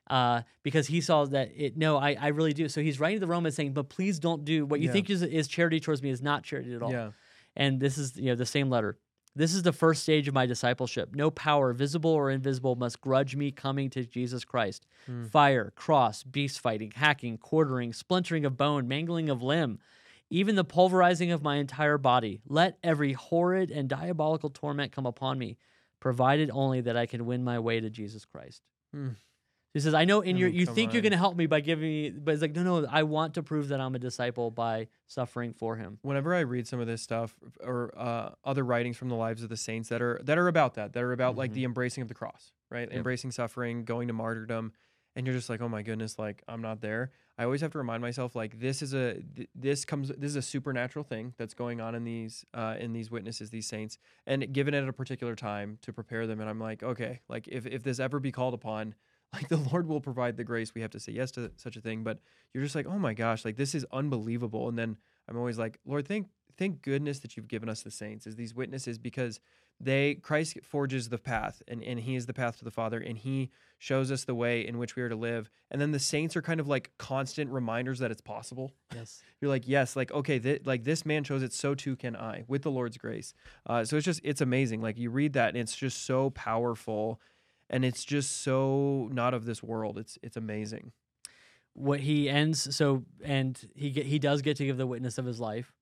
uh, 0.09 0.43
because 0.63 0.87
he 0.87 1.01
saw 1.01 1.25
that 1.27 1.51
it 1.57 1.77
no 1.77 1.97
I, 1.97 2.17
I 2.21 2.29
really 2.29 2.53
do. 2.53 2.69
So 2.69 2.81
he's 2.81 3.01
writing 3.01 3.17
to 3.17 3.21
the 3.27 3.31
Romans 3.31 3.55
saying 3.57 3.73
but 3.73 3.89
please 3.89 4.19
don't 4.19 4.45
do 4.45 4.65
what 4.67 4.81
you 4.81 4.87
Yeah. 4.87 4.93
think 4.93 5.11
is, 5.11 5.23
is 5.23 5.49
charity 5.49 5.81
towards 5.81 6.03
me 6.03 6.11
is 6.11 6.23
not 6.23 6.43
charity 6.45 6.75
at 6.75 6.83
all. 6.83 6.93
Yeah. 6.93 7.11
And 7.57 7.81
this 7.81 7.99
is 7.99 8.17
you 8.17 8.27
know 8.27 8.35
the 8.35 8.47
same 8.47 8.69
letter. 8.71 8.99
This 9.35 9.53
is 9.55 9.63
the 9.63 9.73
first 9.73 10.03
stage 10.03 10.29
of 10.29 10.35
my 10.35 10.47
discipleship. 10.47 11.15
No 11.15 11.31
power 11.31 11.75
visible 11.75 12.11
or 12.11 12.31
invisible 12.31 12.75
must 12.75 13.03
grudge 13.03 13.37
me 13.37 13.51
coming 13.51 13.91
to 13.91 14.05
jesus 14.05 14.45
christ. 14.45 14.87
Hmm. 15.07 15.25
fire 15.27 15.73
cross 15.77 16.23
beast 16.23 16.61
fighting 16.61 16.93
hacking 16.95 17.39
quartering 17.39 17.93
splintering 17.93 18.45
of 18.45 18.57
bone 18.57 18.87
mangling 18.89 19.29
of 19.29 19.43
limb 19.43 19.79
even 20.29 20.57
the 20.57 20.65
pulverizing 20.65 21.31
of 21.31 21.41
my 21.41 21.55
entire 21.57 21.99
body. 21.99 22.41
Let 22.49 22.79
every 22.83 23.13
horrid 23.13 23.71
and 23.71 23.89
diabolical 23.89 24.51
torment 24.51 24.91
come 24.91 25.07
upon 25.07 25.39
me 25.39 25.57
provided 26.07 26.51
only 26.53 26.81
that 26.83 26.97
i 26.97 27.05
can 27.07 27.27
win 27.27 27.43
my 27.43 27.59
way 27.59 27.81
to 27.81 27.91
jesus 27.91 28.25
christ 28.25 28.63
Hmm. 28.95 29.09
he 29.75 29.81
says 29.81 29.93
i 29.93 30.05
know 30.05 30.21
in 30.21 30.37
your 30.37 30.49
Oh, 30.49 30.53
you 30.53 30.65
come 30.67 30.75
think 30.77 30.93
you're 30.93 31.03
going 31.03 31.11
to 31.19 31.19
help 31.27 31.37
me 31.37 31.47
by 31.47 31.61
giving 31.61 31.89
me 31.89 32.11
but 32.11 32.33
it's 32.35 32.41
like 32.43 32.55
no 32.55 32.63
no 32.63 32.87
i 32.89 33.03
want 33.03 33.35
to 33.35 33.43
prove 33.43 33.67
that 33.69 33.81
i'm 33.81 33.95
a 33.97 33.99
disciple 33.99 34.53
by 34.53 34.87
suffering 35.09 35.53
for 35.53 35.75
him 35.77 35.99
whenever 36.03 36.33
I 36.33 36.41
read 36.41 36.69
some 36.69 36.79
of 36.81 36.87
this 36.87 37.03
stuff 37.03 37.35
or 37.61 37.93
uh, 37.97 38.31
other 38.45 38.65
writings 38.65 38.97
from 38.97 39.09
the 39.09 39.17
lives 39.17 39.43
of 39.43 39.49
the 39.49 39.57
saints 39.57 39.89
that 39.89 40.01
are 40.01 40.21
that 40.23 40.39
are 40.39 40.47
about 40.49 40.75
that, 40.75 40.93
that 40.93 41.03
are 41.03 41.13
about 41.13 41.35
like 41.37 41.51
Mhm. 41.51 41.55
the 41.55 41.65
embracing 41.65 42.03
of 42.03 42.09
the 42.09 42.15
cross, 42.15 42.53
right? 42.71 42.89
Yep. 42.89 42.97
Embracing 42.99 43.31
suffering, 43.33 43.85
going 43.85 44.07
to 44.09 44.15
martyrdom, 44.15 44.73
and 45.17 45.27
you're 45.27 45.35
just 45.35 45.49
like, 45.49 45.63
oh 45.63 45.69
my 45.69 45.83
goodness, 45.83 46.19
like 46.19 46.43
I'm 46.47 46.63
not 46.63 46.81
there. 46.81 47.11
I 47.39 47.45
always 47.45 47.61
have 47.63 47.73
to 47.73 47.79
remind 47.79 48.03
myself 48.03 48.37
like 48.37 48.61
this 48.61 48.83
is 48.83 48.95
a 48.95 49.15
th- 49.35 49.49
this 49.55 49.85
comes 49.85 50.09
this 50.09 50.31
is 50.31 50.37
a 50.37 50.43
supernatural 50.43 51.05
thing 51.05 51.35
that's 51.39 51.55
going 51.55 51.81
on 51.81 51.95
in 51.95 52.05
these 52.05 52.45
uh, 52.55 52.77
in 52.79 52.93
these 52.93 53.11
witnesses 53.11 53.51
these 53.51 53.67
saints 53.67 53.99
and 54.27 54.53
given 54.53 54.75
at 54.75 54.89
a 54.89 54.93
particular 54.93 55.35
time 55.35 55.79
to 55.83 55.93
prepare 55.93 56.27
them 56.27 56.41
and 56.41 56.49
I'm 56.49 56.61
like 56.61 56.83
okay 56.83 57.21
like 57.29 57.47
if 57.49 57.67
if 57.67 57.83
this 57.83 58.01
ever 58.01 58.21
be 58.21 58.33
called 58.33 58.55
upon 58.55 58.95
like 59.33 59.49
the 59.49 59.57
Lord 59.57 59.89
will 59.89 60.01
provide 60.01 60.37
the 60.37 60.45
grace. 60.45 60.75
We 60.75 60.81
have 60.83 60.93
to 60.93 61.01
say 61.01 61.13
yes 61.13 61.33
to 61.33 61.51
such 61.57 61.77
a 61.77 61.81
thing. 61.81 62.05
But 62.05 62.21
you're 62.55 62.63
just 62.63 62.75
like 62.77 62.87
oh 62.87 62.99
my 62.99 63.13
gosh 63.13 63.45
like 63.45 63.57
this 63.57 63.75
is 63.75 63.85
unbelievable. 63.93 64.69
And 64.69 64.79
then 64.79 64.97
I'm 65.29 65.37
always 65.37 65.59
like 65.59 65.79
Lord 65.85 66.07
thank 66.07 66.29
thank 66.59 66.83
goodness 66.83 67.21
that 67.21 67.37
you've 67.37 67.49
given 67.49 67.69
us 67.69 67.83
the 67.83 67.91
saints 67.91 68.27
as 68.27 68.37
these 68.37 68.55
witnesses 68.55 68.99
because 68.99 69.41
they 69.79 70.15
Christ 70.15 70.59
forges 70.63 71.09
the 71.09 71.19
path 71.19 71.63
and, 71.69 71.83
and 71.83 72.01
he 72.01 72.17
is 72.17 72.27
the 72.27 72.33
path 72.33 72.59
to 72.59 72.65
the 72.65 72.71
Father 72.71 72.99
and 72.99 73.19
he 73.19 73.51
shows 73.79 74.11
us 74.11 74.25
the 74.25 74.35
way 74.35 74.67
in 74.67 74.79
which 74.79 74.97
we 74.97 75.03
are 75.03 75.09
to 75.09 75.17
live. 75.17 75.51
And 75.71 75.81
then 75.81 75.93
the 75.93 75.99
saints 75.99 76.35
are 76.35 76.43
kind 76.43 76.61
of 76.61 76.69
like 76.69 76.93
constant 76.99 77.51
reminders 77.51 77.99
that 77.99 78.11
it's 78.11 78.23
possible. 78.23 78.73
Yes. 78.95 79.23
You're 79.41 79.51
like, 79.51 79.69
yes, 79.69 79.95
like 79.95 80.11
okay, 80.13 80.39
th- 80.39 80.63
like 80.65 80.85
this 80.85 81.05
man 81.05 81.25
shows 81.25 81.43
it, 81.43 81.53
so 81.53 81.75
too 81.75 81.95
can 81.95 82.17
I 82.17 82.45
with 82.49 82.63
the 82.63 82.71
Lord's 82.71 82.97
grace. 82.97 83.35
Uh, 83.67 83.85
so 83.85 83.97
it's 83.97 84.07
just 84.07 84.21
it's 84.25 84.41
amazing. 84.41 84.81
Like 84.81 84.97
you 84.97 85.11
read 85.11 85.35
that 85.35 85.51
and 85.51 85.59
it's 85.59 85.77
just 85.77 86.05
so 86.05 86.31
powerful 86.31 87.21
and 87.69 87.85
it's 87.85 88.05
just 88.05 88.43
so 88.43 89.09
not 89.13 89.35
of 89.35 89.45
this 89.45 89.63
world. 89.63 89.99
It's 89.99 90.19
it's 90.23 90.37
amazing. 90.37 90.93
What 91.75 92.01
he 92.01 92.31
ends 92.31 92.75
so 92.75 93.05
and 93.23 93.59
he 93.75 93.91
he 93.91 94.19
does 94.19 94.41
get 94.41 94.57
to 94.57 94.65
give 94.65 94.79
the 94.79 94.87
witness 94.87 95.19
of 95.19 95.27
his 95.27 95.39
life. 95.39 95.75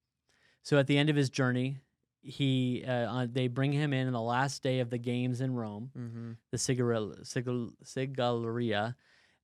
So 0.64 0.78
at 0.78 0.87
the 0.88 0.99
end 0.99 1.09
of 1.11 1.14
his 1.16 1.30
journey, 1.30 1.78
he 2.23 2.83
uh, 2.88 3.26
they 3.30 3.47
bring 3.49 3.73
him 3.73 3.92
in 3.92 4.06
on 4.09 4.12
the 4.12 4.21
last 4.21 4.62
day 4.62 4.80
of 4.80 4.90
the 4.90 4.99
games 4.99 5.40
in 5.40 5.54
Rome, 5.54 5.90
Mm-hmm. 5.97 6.33
the 6.50 6.59
Sigil, 6.59 7.14
Sigil, 7.23 7.71
Sigillaria, 7.85 8.94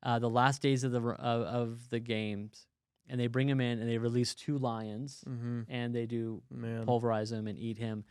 uh, 0.02 0.18
the 0.18 0.30
last 0.30 0.62
days 0.62 0.82
of 0.84 0.92
the 0.92 1.00
of, 1.00 1.42
of 1.42 1.90
the 1.90 2.00
games, 2.00 2.66
and 3.08 3.20
they 3.20 3.26
bring 3.26 3.48
him 3.48 3.60
in 3.60 3.78
and 3.80 3.88
they 3.88 3.98
release 3.98 4.34
two 4.34 4.56
lions 4.58 5.22
Mm-hmm. 5.28 5.60
and 5.68 5.94
they 5.94 6.06
do 6.06 6.42
Man. 6.50 6.84
pulverize 6.86 7.30
him 7.32 7.46
and 7.46 7.58
eat 7.58 7.78
him. 7.78 8.04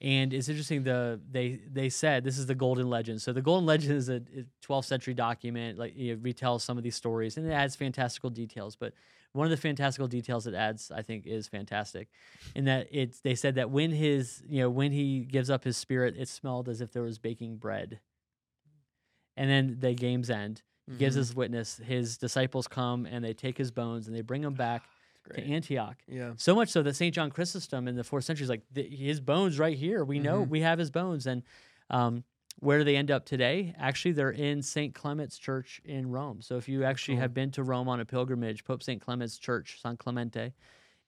And 0.00 0.32
it's 0.32 0.48
interesting. 0.48 0.84
The 0.84 1.20
they 1.30 1.60
they 1.70 1.88
said 1.90 2.22
this 2.24 2.38
is 2.38 2.46
the 2.46 2.54
Golden 2.54 2.88
Legend. 2.88 3.20
So 3.20 3.32
the 3.32 3.42
Golden 3.42 3.66
Legend 3.66 3.94
is 3.96 4.08
a 4.08 4.16
a 4.40 4.44
12th 4.66 4.84
century 4.86 5.12
document. 5.12 5.76
Like 5.78 5.94
it 5.96 6.22
retells 6.22 6.60
some 6.62 6.78
of 6.78 6.84
these 6.84 6.94
stories 6.96 7.36
and 7.36 7.46
it 7.46 7.50
adds 7.52 7.74
fantastical 7.76 8.30
details. 8.30 8.76
But 8.76 8.92
one 9.32 9.46
of 9.46 9.50
the 9.50 9.56
fantastical 9.56 10.08
details 10.08 10.46
it 10.46 10.54
adds, 10.54 10.90
I 10.90 11.02
think, 11.02 11.26
is 11.26 11.46
fantastic, 11.48 12.08
in 12.54 12.64
that 12.64 12.88
it's 12.90 13.20
they 13.20 13.34
said 13.34 13.54
that 13.56 13.70
when 13.70 13.90
his 13.92 14.42
you 14.48 14.60
know 14.60 14.70
when 14.70 14.92
he 14.92 15.20
gives 15.20 15.50
up 15.50 15.64
his 15.64 15.76
spirit, 15.76 16.14
it 16.18 16.28
smelled 16.28 16.68
as 16.68 16.80
if 16.80 16.92
there 16.92 17.02
was 17.02 17.18
baking 17.18 17.56
bread. 17.58 18.00
And 19.36 19.48
then 19.48 19.76
the 19.80 19.94
games 19.94 20.30
end. 20.30 20.62
He 20.90 20.96
gives 20.96 21.14
Mhm. 21.14 21.18
his 21.18 21.34
witness. 21.34 21.76
His 21.76 22.16
disciples 22.18 22.66
come 22.66 23.06
and 23.06 23.24
they 23.24 23.34
take 23.34 23.56
his 23.58 23.70
bones 23.70 24.08
and 24.08 24.16
they 24.16 24.22
bring 24.22 24.42
him 24.42 24.54
back 24.54 24.82
to. 25.34 25.40
Antioch. 25.40 25.96
Yeah. 26.08 26.32
So 26.38 26.54
much 26.54 26.70
so 26.70 26.82
that 26.82 26.96
St. 26.96 27.14
John 27.14 27.30
Chrysostom 27.30 27.86
in 27.86 27.94
the 27.94 28.02
fourth 28.04 28.24
century 28.24 28.44
is 28.44 28.48
like, 28.50 28.62
his 28.74 29.20
bones 29.20 29.58
right 29.58 29.76
here. 29.76 30.02
We 30.04 30.18
know 30.18 30.44
Mhm. 30.44 30.48
we 30.48 30.60
have 30.62 30.78
his 30.78 30.90
bones. 30.90 31.26
And 31.26 31.42
um, 31.90 32.24
where 32.60 32.78
do 32.78 32.84
they 32.84 32.96
end 32.96 33.10
up 33.10 33.24
today? 33.24 33.74
Actually, 33.78 34.12
they're 34.12 34.30
in 34.30 34.62
St. 34.62 34.94
Clement's 34.94 35.38
Church 35.38 35.80
in 35.84 36.10
Rome. 36.10 36.40
So 36.42 36.56
if 36.56 36.68
you 36.68 36.84
actually 36.84 37.14
Cool. 37.14 37.22
have 37.22 37.34
been 37.34 37.50
to 37.52 37.62
Rome 37.62 37.88
on 37.88 38.00
a 38.00 38.04
pilgrimage, 38.04 38.64
Pope 38.64 38.82
St. 38.82 39.00
Clement's 39.00 39.38
Church, 39.38 39.78
San 39.80 39.96
Clemente 39.96 40.52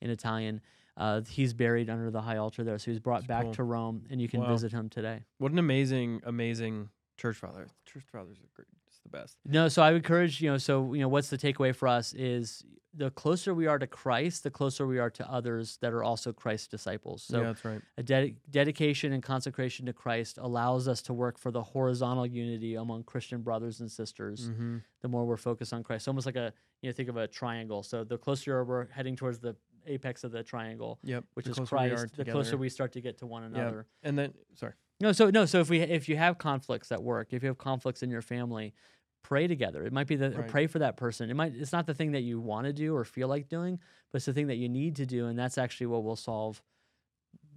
in 0.00 0.10
Italian, 0.10 0.60
uh, 0.96 1.22
he's 1.28 1.52
buried 1.54 1.88
under 1.90 2.10
the 2.10 2.20
high 2.22 2.36
altar 2.36 2.62
there. 2.62 2.78
So 2.78 2.90
he's 2.90 3.00
brought 3.00 3.22
That's 3.22 3.28
back 3.28 3.44
cool. 3.44 3.54
to 3.54 3.62
Rome 3.64 4.04
and 4.10 4.20
you 4.20 4.28
can 4.28 4.40
Wow. 4.42 4.48
visit 4.48 4.72
him 4.72 4.88
today. 4.88 5.24
What 5.38 5.50
an 5.52 5.58
amazing, 5.58 6.20
amazing 6.24 6.90
church 7.16 7.36
father. 7.36 7.66
Church 7.86 8.04
fathers 8.10 8.38
are 8.38 8.48
great. 8.54 8.68
The 9.04 9.10
best. 9.10 9.36
No, 9.46 9.68
so 9.68 9.82
I 9.82 9.92
would 9.92 9.98
encourage, 9.98 10.40
you 10.40 10.50
know, 10.50 10.58
so, 10.58 10.92
you 10.94 11.00
know, 11.00 11.08
what's 11.08 11.30
the 11.30 11.38
takeaway 11.38 11.74
for 11.74 11.88
us 11.88 12.12
is 12.12 12.64
the 12.92 13.10
closer 13.10 13.54
we 13.54 13.66
are 13.66 13.78
to 13.78 13.86
Christ, 13.86 14.42
the 14.42 14.50
closer 14.50 14.86
we 14.86 14.98
are 14.98 15.10
to 15.10 15.30
others 15.30 15.78
that 15.80 15.92
are 15.92 16.02
also 16.02 16.32
Christ's 16.32 16.66
disciples. 16.66 17.22
So 17.22 17.38
yeah, 17.38 17.46
that's 17.46 17.64
right. 17.64 17.80
A 17.98 18.02
dedi- 18.02 18.34
dedication 18.50 19.12
and 19.12 19.22
consecration 19.22 19.86
to 19.86 19.92
Christ 19.92 20.38
allows 20.38 20.88
us 20.88 21.00
to 21.02 21.12
work 21.12 21.38
for 21.38 21.50
the 21.50 21.62
horizontal 21.62 22.26
unity 22.26 22.74
among 22.74 23.04
Christian 23.04 23.42
brothers 23.42 23.80
and 23.80 23.90
sisters. 23.90 24.50
Mm-hmm. 24.50 24.78
The 25.02 25.08
more 25.08 25.24
we're 25.24 25.36
focused 25.36 25.72
on 25.72 25.82
Christ, 25.84 26.08
almost 26.08 26.26
like 26.26 26.36
a 26.36 26.52
you 26.82 26.90
know 26.90 26.94
think 26.94 27.08
of 27.08 27.16
a 27.16 27.28
triangle. 27.28 27.82
So 27.82 28.04
the 28.04 28.18
closer 28.18 28.64
we're 28.64 28.88
heading 28.90 29.14
towards 29.14 29.38
the 29.38 29.54
apex 29.86 30.24
of 30.24 30.32
the 30.32 30.42
triangle, 30.42 30.98
Yep. 31.04 31.24
which 31.34 31.46
the 31.46 31.52
is 31.62 31.68
Christ, 31.68 32.16
the 32.16 32.24
closer 32.24 32.56
we 32.56 32.68
start 32.68 32.92
to 32.92 33.00
get 33.00 33.18
to 33.18 33.26
one 33.26 33.44
another. 33.44 33.86
And 34.02 34.18
then, 34.18 34.34
sorry. 34.54 34.72
No, 35.00 35.12
so 35.12 35.30
no, 35.30 35.46
so 35.46 35.60
if 35.60 35.70
we 35.70 35.80
if 35.80 36.08
you 36.08 36.16
have 36.16 36.38
conflicts 36.38 36.92
at 36.92 37.02
work, 37.02 37.32
if 37.32 37.42
you 37.42 37.48
have 37.48 37.58
conflicts 37.58 38.02
in 38.02 38.10
your 38.10 38.22
family, 38.22 38.74
pray 39.22 39.46
together. 39.46 39.84
It 39.84 39.92
might 39.92 40.06
be 40.06 40.16
that 40.16 40.34
or 40.34 40.40
Right. 40.40 40.50
pray 40.50 40.66
for 40.66 40.78
that 40.80 40.96
person. 40.96 41.30
It 41.30 41.34
might 41.34 41.54
it's 41.54 41.72
not 41.72 41.86
the 41.86 41.94
thing 41.94 42.12
that 42.12 42.20
you 42.22 42.40
want 42.40 42.66
to 42.66 42.72
do 42.72 42.94
or 42.94 43.04
feel 43.04 43.28
like 43.28 43.48
doing, 43.48 43.78
but 44.12 44.16
it's 44.16 44.26
the 44.26 44.32
thing 44.34 44.48
that 44.48 44.56
you 44.56 44.68
need 44.68 44.96
to 44.96 45.06
do, 45.06 45.26
and 45.26 45.38
that's 45.38 45.56
actually 45.58 45.86
what 45.86 46.04
will 46.04 46.16
solve 46.16 46.62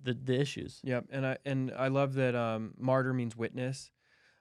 the 0.03 0.13
the 0.13 0.39
issues. 0.39 0.79
Yep, 0.83 1.05
and 1.11 1.25
I 1.25 1.37
and 1.45 1.71
I 1.77 1.89
love 1.89 2.13
that 2.13 2.35
um, 2.35 2.73
martyr 2.77 3.13
means 3.13 3.35
witness, 3.35 3.91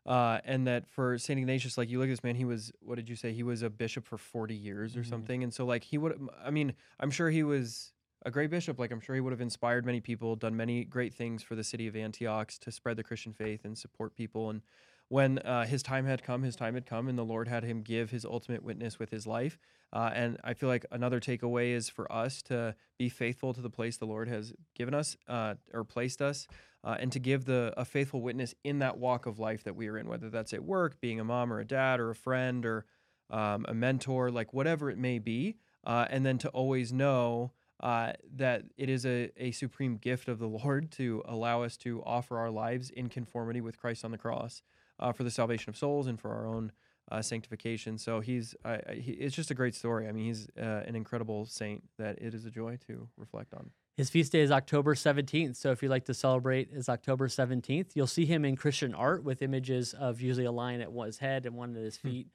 uh, 0.07 0.41
and 0.45 0.67
that 0.69 0.89
for 0.89 1.19
Saint 1.19 1.39
Ignatius, 1.41 1.77
like 1.77 1.89
you 1.91 1.99
look 1.99 2.07
at 2.09 2.11
this 2.13 2.23
man, 2.25 2.37
he 2.37 2.45
was 2.45 2.73
what 2.81 2.97
did 2.97 3.09
you 3.09 3.17
say? 3.17 3.33
He 3.33 3.43
was 3.43 3.63
a 3.63 3.71
bishop 3.71 4.05
for 4.07 4.19
forty 4.19 4.55
years 4.55 4.97
or 4.97 5.01
Mhm. 5.01 5.07
something, 5.09 5.43
and 5.43 5.53
so 5.53 5.67
like 5.67 5.83
he 5.83 5.99
would, 5.99 6.29
I 6.45 6.51
mean, 6.51 6.75
I'm 7.01 7.11
sure 7.11 7.31
he 7.31 7.43
was 7.43 7.93
a 8.25 8.31
great 8.31 8.51
bishop. 8.51 8.79
Like 8.79 8.91
I'm 8.91 9.01
sure 9.01 9.15
he 9.15 9.21
would 9.21 9.33
have 9.33 9.41
inspired 9.41 9.85
many 9.85 10.01
people, 10.01 10.37
done 10.37 10.57
many 10.57 10.85
great 10.85 11.15
things 11.15 11.43
for 11.43 11.55
the 11.55 11.65
city 11.65 11.87
of 11.87 11.97
Antioch 11.97 12.53
to 12.61 12.71
spread 12.71 12.97
the 12.97 13.03
Christian 13.03 13.33
faith 13.33 13.65
and 13.65 13.77
support 13.77 14.15
people. 14.15 14.51
And 14.51 14.63
when 15.09 15.41
uh, 15.41 15.67
his 15.67 15.83
time 15.83 16.07
had 16.07 16.23
come, 16.23 16.43
his 16.43 16.57
time 16.57 16.73
had 16.75 16.87
come, 16.87 17.07
and 17.07 17.19
the 17.19 17.25
Lord 17.25 17.47
had 17.47 17.65
him 17.65 17.83
give 17.83 18.11
his 18.11 18.25
ultimate 18.25 18.63
witness 18.63 18.99
with 18.99 19.11
his 19.11 19.27
life. 19.27 19.59
Uh, 19.93 20.11
and 20.15 20.39
I 20.43 20.55
feel 20.55 20.71
like 20.71 20.87
another 20.91 21.21
takeaway 21.21 21.75
is 21.75 21.91
for 21.91 22.11
us 22.11 22.41
to 22.45 22.75
be 22.99 23.11
faithful 23.11 23.53
to 23.53 23.61
the 23.61 23.69
place 23.69 23.99
the 23.99 24.07
Lord 24.07 24.29
has 24.29 24.55
given 24.75 24.95
us 24.95 25.19
uh, 25.29 25.55
or 25.75 25.85
placed 25.85 26.23
us, 26.23 26.47
uh, 26.83 26.97
and 26.99 27.13
to 27.13 27.19
give 27.19 27.45
the 27.45 27.75
a 27.77 27.85
faithful 27.85 28.23
witness 28.23 28.55
in 28.65 28.79
that 28.79 28.97
walk 28.97 29.27
of 29.27 29.39
life 29.39 29.65
that 29.65 29.77
we 29.77 29.89
are 29.89 29.99
in, 29.99 30.09
whether 30.09 30.31
that's 30.31 30.55
at 30.55 30.65
work, 30.65 30.99
being 31.01 31.21
a 31.21 31.25
mom 31.25 31.53
or 31.53 31.61
a 31.61 31.65
dad 31.67 32.01
or 32.01 32.09
a 32.09 32.15
friend 32.15 32.65
or 32.65 32.87
um, 33.29 33.67
a 33.69 33.75
mentor, 33.75 34.31
like 34.31 34.55
whatever 34.55 34.91
it 34.91 34.97
may 34.97 35.19
be, 35.19 35.57
uh, 35.85 36.07
and 36.09 36.25
then 36.25 36.39
to 36.39 36.49
always 36.51 36.91
know 36.91 37.53
uh, 37.83 38.13
that 38.37 38.63
it 38.77 38.89
is 38.89 39.05
a, 39.05 39.31
a 39.37 39.51
supreme 39.53 39.97
gift 39.97 40.29
of 40.29 40.39
the 40.39 40.47
Lord 40.47 40.91
to 40.93 41.23
allow 41.27 41.63
us 41.63 41.77
to 41.79 42.03
offer 42.05 42.39
our 42.39 42.51
lives 42.51 42.91
in 42.91 43.09
conformity 43.09 43.61
with 43.61 43.79
Christ 43.79 44.05
on 44.05 44.11
the 44.13 44.19
cross 44.19 44.63
uh, 45.01 45.13
for 45.13 45.25
the 45.25 45.31
salvation 45.31 45.69
of 45.71 45.77
souls 45.77 46.07
and 46.07 46.21
for 46.21 46.31
our 46.31 46.47
own 46.47 46.71
uh, 47.11 47.21
sanctification. 47.21 47.99
So 47.99 48.21
he's, 48.21 48.55
I 48.65 48.75
I- 48.89 48.95
he, 48.95 49.13
it's 49.13 49.35
just 49.35 49.51
a 49.51 49.55
great 49.55 49.75
story. 49.75 50.07
I 50.09 50.13
mean, 50.13 50.27
he's 50.27 50.49
uh, 50.59 50.83
an 50.87 50.95
incredible 50.95 51.45
saint 51.47 51.83
that 51.99 52.23
it 52.23 52.35
is 52.35 52.45
a 52.45 52.51
joy 52.51 52.79
to 52.87 53.09
reflect 53.17 53.53
on. 53.55 53.71
His 53.97 54.09
feast 54.09 54.33
day 54.33 54.41
is 54.41 54.51
October 54.51 54.95
17th. 54.95 55.57
So 55.57 55.71
if 55.73 55.83
you'd 55.83 55.91
like 55.91 56.07
to 56.07 56.15
celebrate, 56.15 56.71
it's 56.73 56.89
October 56.89 57.29
17th. 57.29 57.91
You'll 57.95 58.07
see 58.07 58.25
him 58.25 58.45
in 58.45 58.57
Christian 58.57 58.95
art 58.95 59.23
with 59.25 59.43
images 59.43 59.93
of 59.93 60.21
usually 60.21 60.47
a 60.47 60.53
lion 60.53 60.81
at 60.81 60.91
his 60.91 61.19
head 61.19 61.45
and 61.45 61.57
one 61.57 61.77
at 61.77 61.83
his 61.83 61.97
feet 61.99 62.29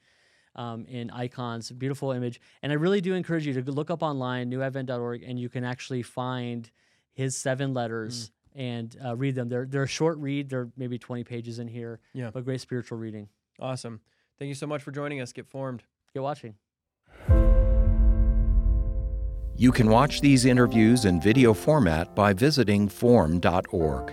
um, 0.58 0.84
in 0.86 1.10
icons. 1.10 1.70
Beautiful 1.70 2.10
image. 2.12 2.40
And 2.62 2.70
I 2.70 2.74
really 2.74 3.00
do 3.00 3.14
encourage 3.14 3.46
you 3.46 3.54
to 3.62 3.72
look 3.72 3.90
up 3.90 4.02
online, 4.02 4.50
newadvent.org, 4.50 5.22
and 5.22 5.38
you 5.38 5.48
can 5.48 5.64
actually 5.64 6.02
find 6.02 6.70
his 7.14 7.36
seven 7.36 7.72
letters 7.72 8.30
and 8.54 8.94
uh, 9.04 9.16
read 9.16 9.34
them. 9.36 9.48
They're, 9.48 9.64
they're 9.64 9.84
a 9.84 9.88
short 9.88 10.18
read, 10.18 10.50
they're 10.50 10.68
maybe 10.76 10.98
20 10.98 11.24
pages 11.24 11.60
in 11.60 11.68
here, 11.68 12.00
Yeah. 12.12 12.30
but 12.32 12.44
great 12.44 12.60
spiritual 12.60 12.98
reading. 12.98 13.28
Awesome. 13.60 14.00
Thank 14.38 14.48
you 14.48 14.54
so 14.54 14.66
much 14.66 14.82
for 14.82 14.90
joining 14.90 15.20
us. 15.20 15.32
Get 15.32 15.46
formed. 15.46 15.82
Get 16.12 16.22
watching. 16.22 16.54
You 19.56 19.72
can 19.72 19.88
watch 19.88 20.20
these 20.20 20.44
interviews 20.44 21.04
in 21.04 21.20
video 21.20 21.52
format 21.52 22.14
by 22.14 22.32
visiting 22.32 22.88
formed.org. 22.88 24.12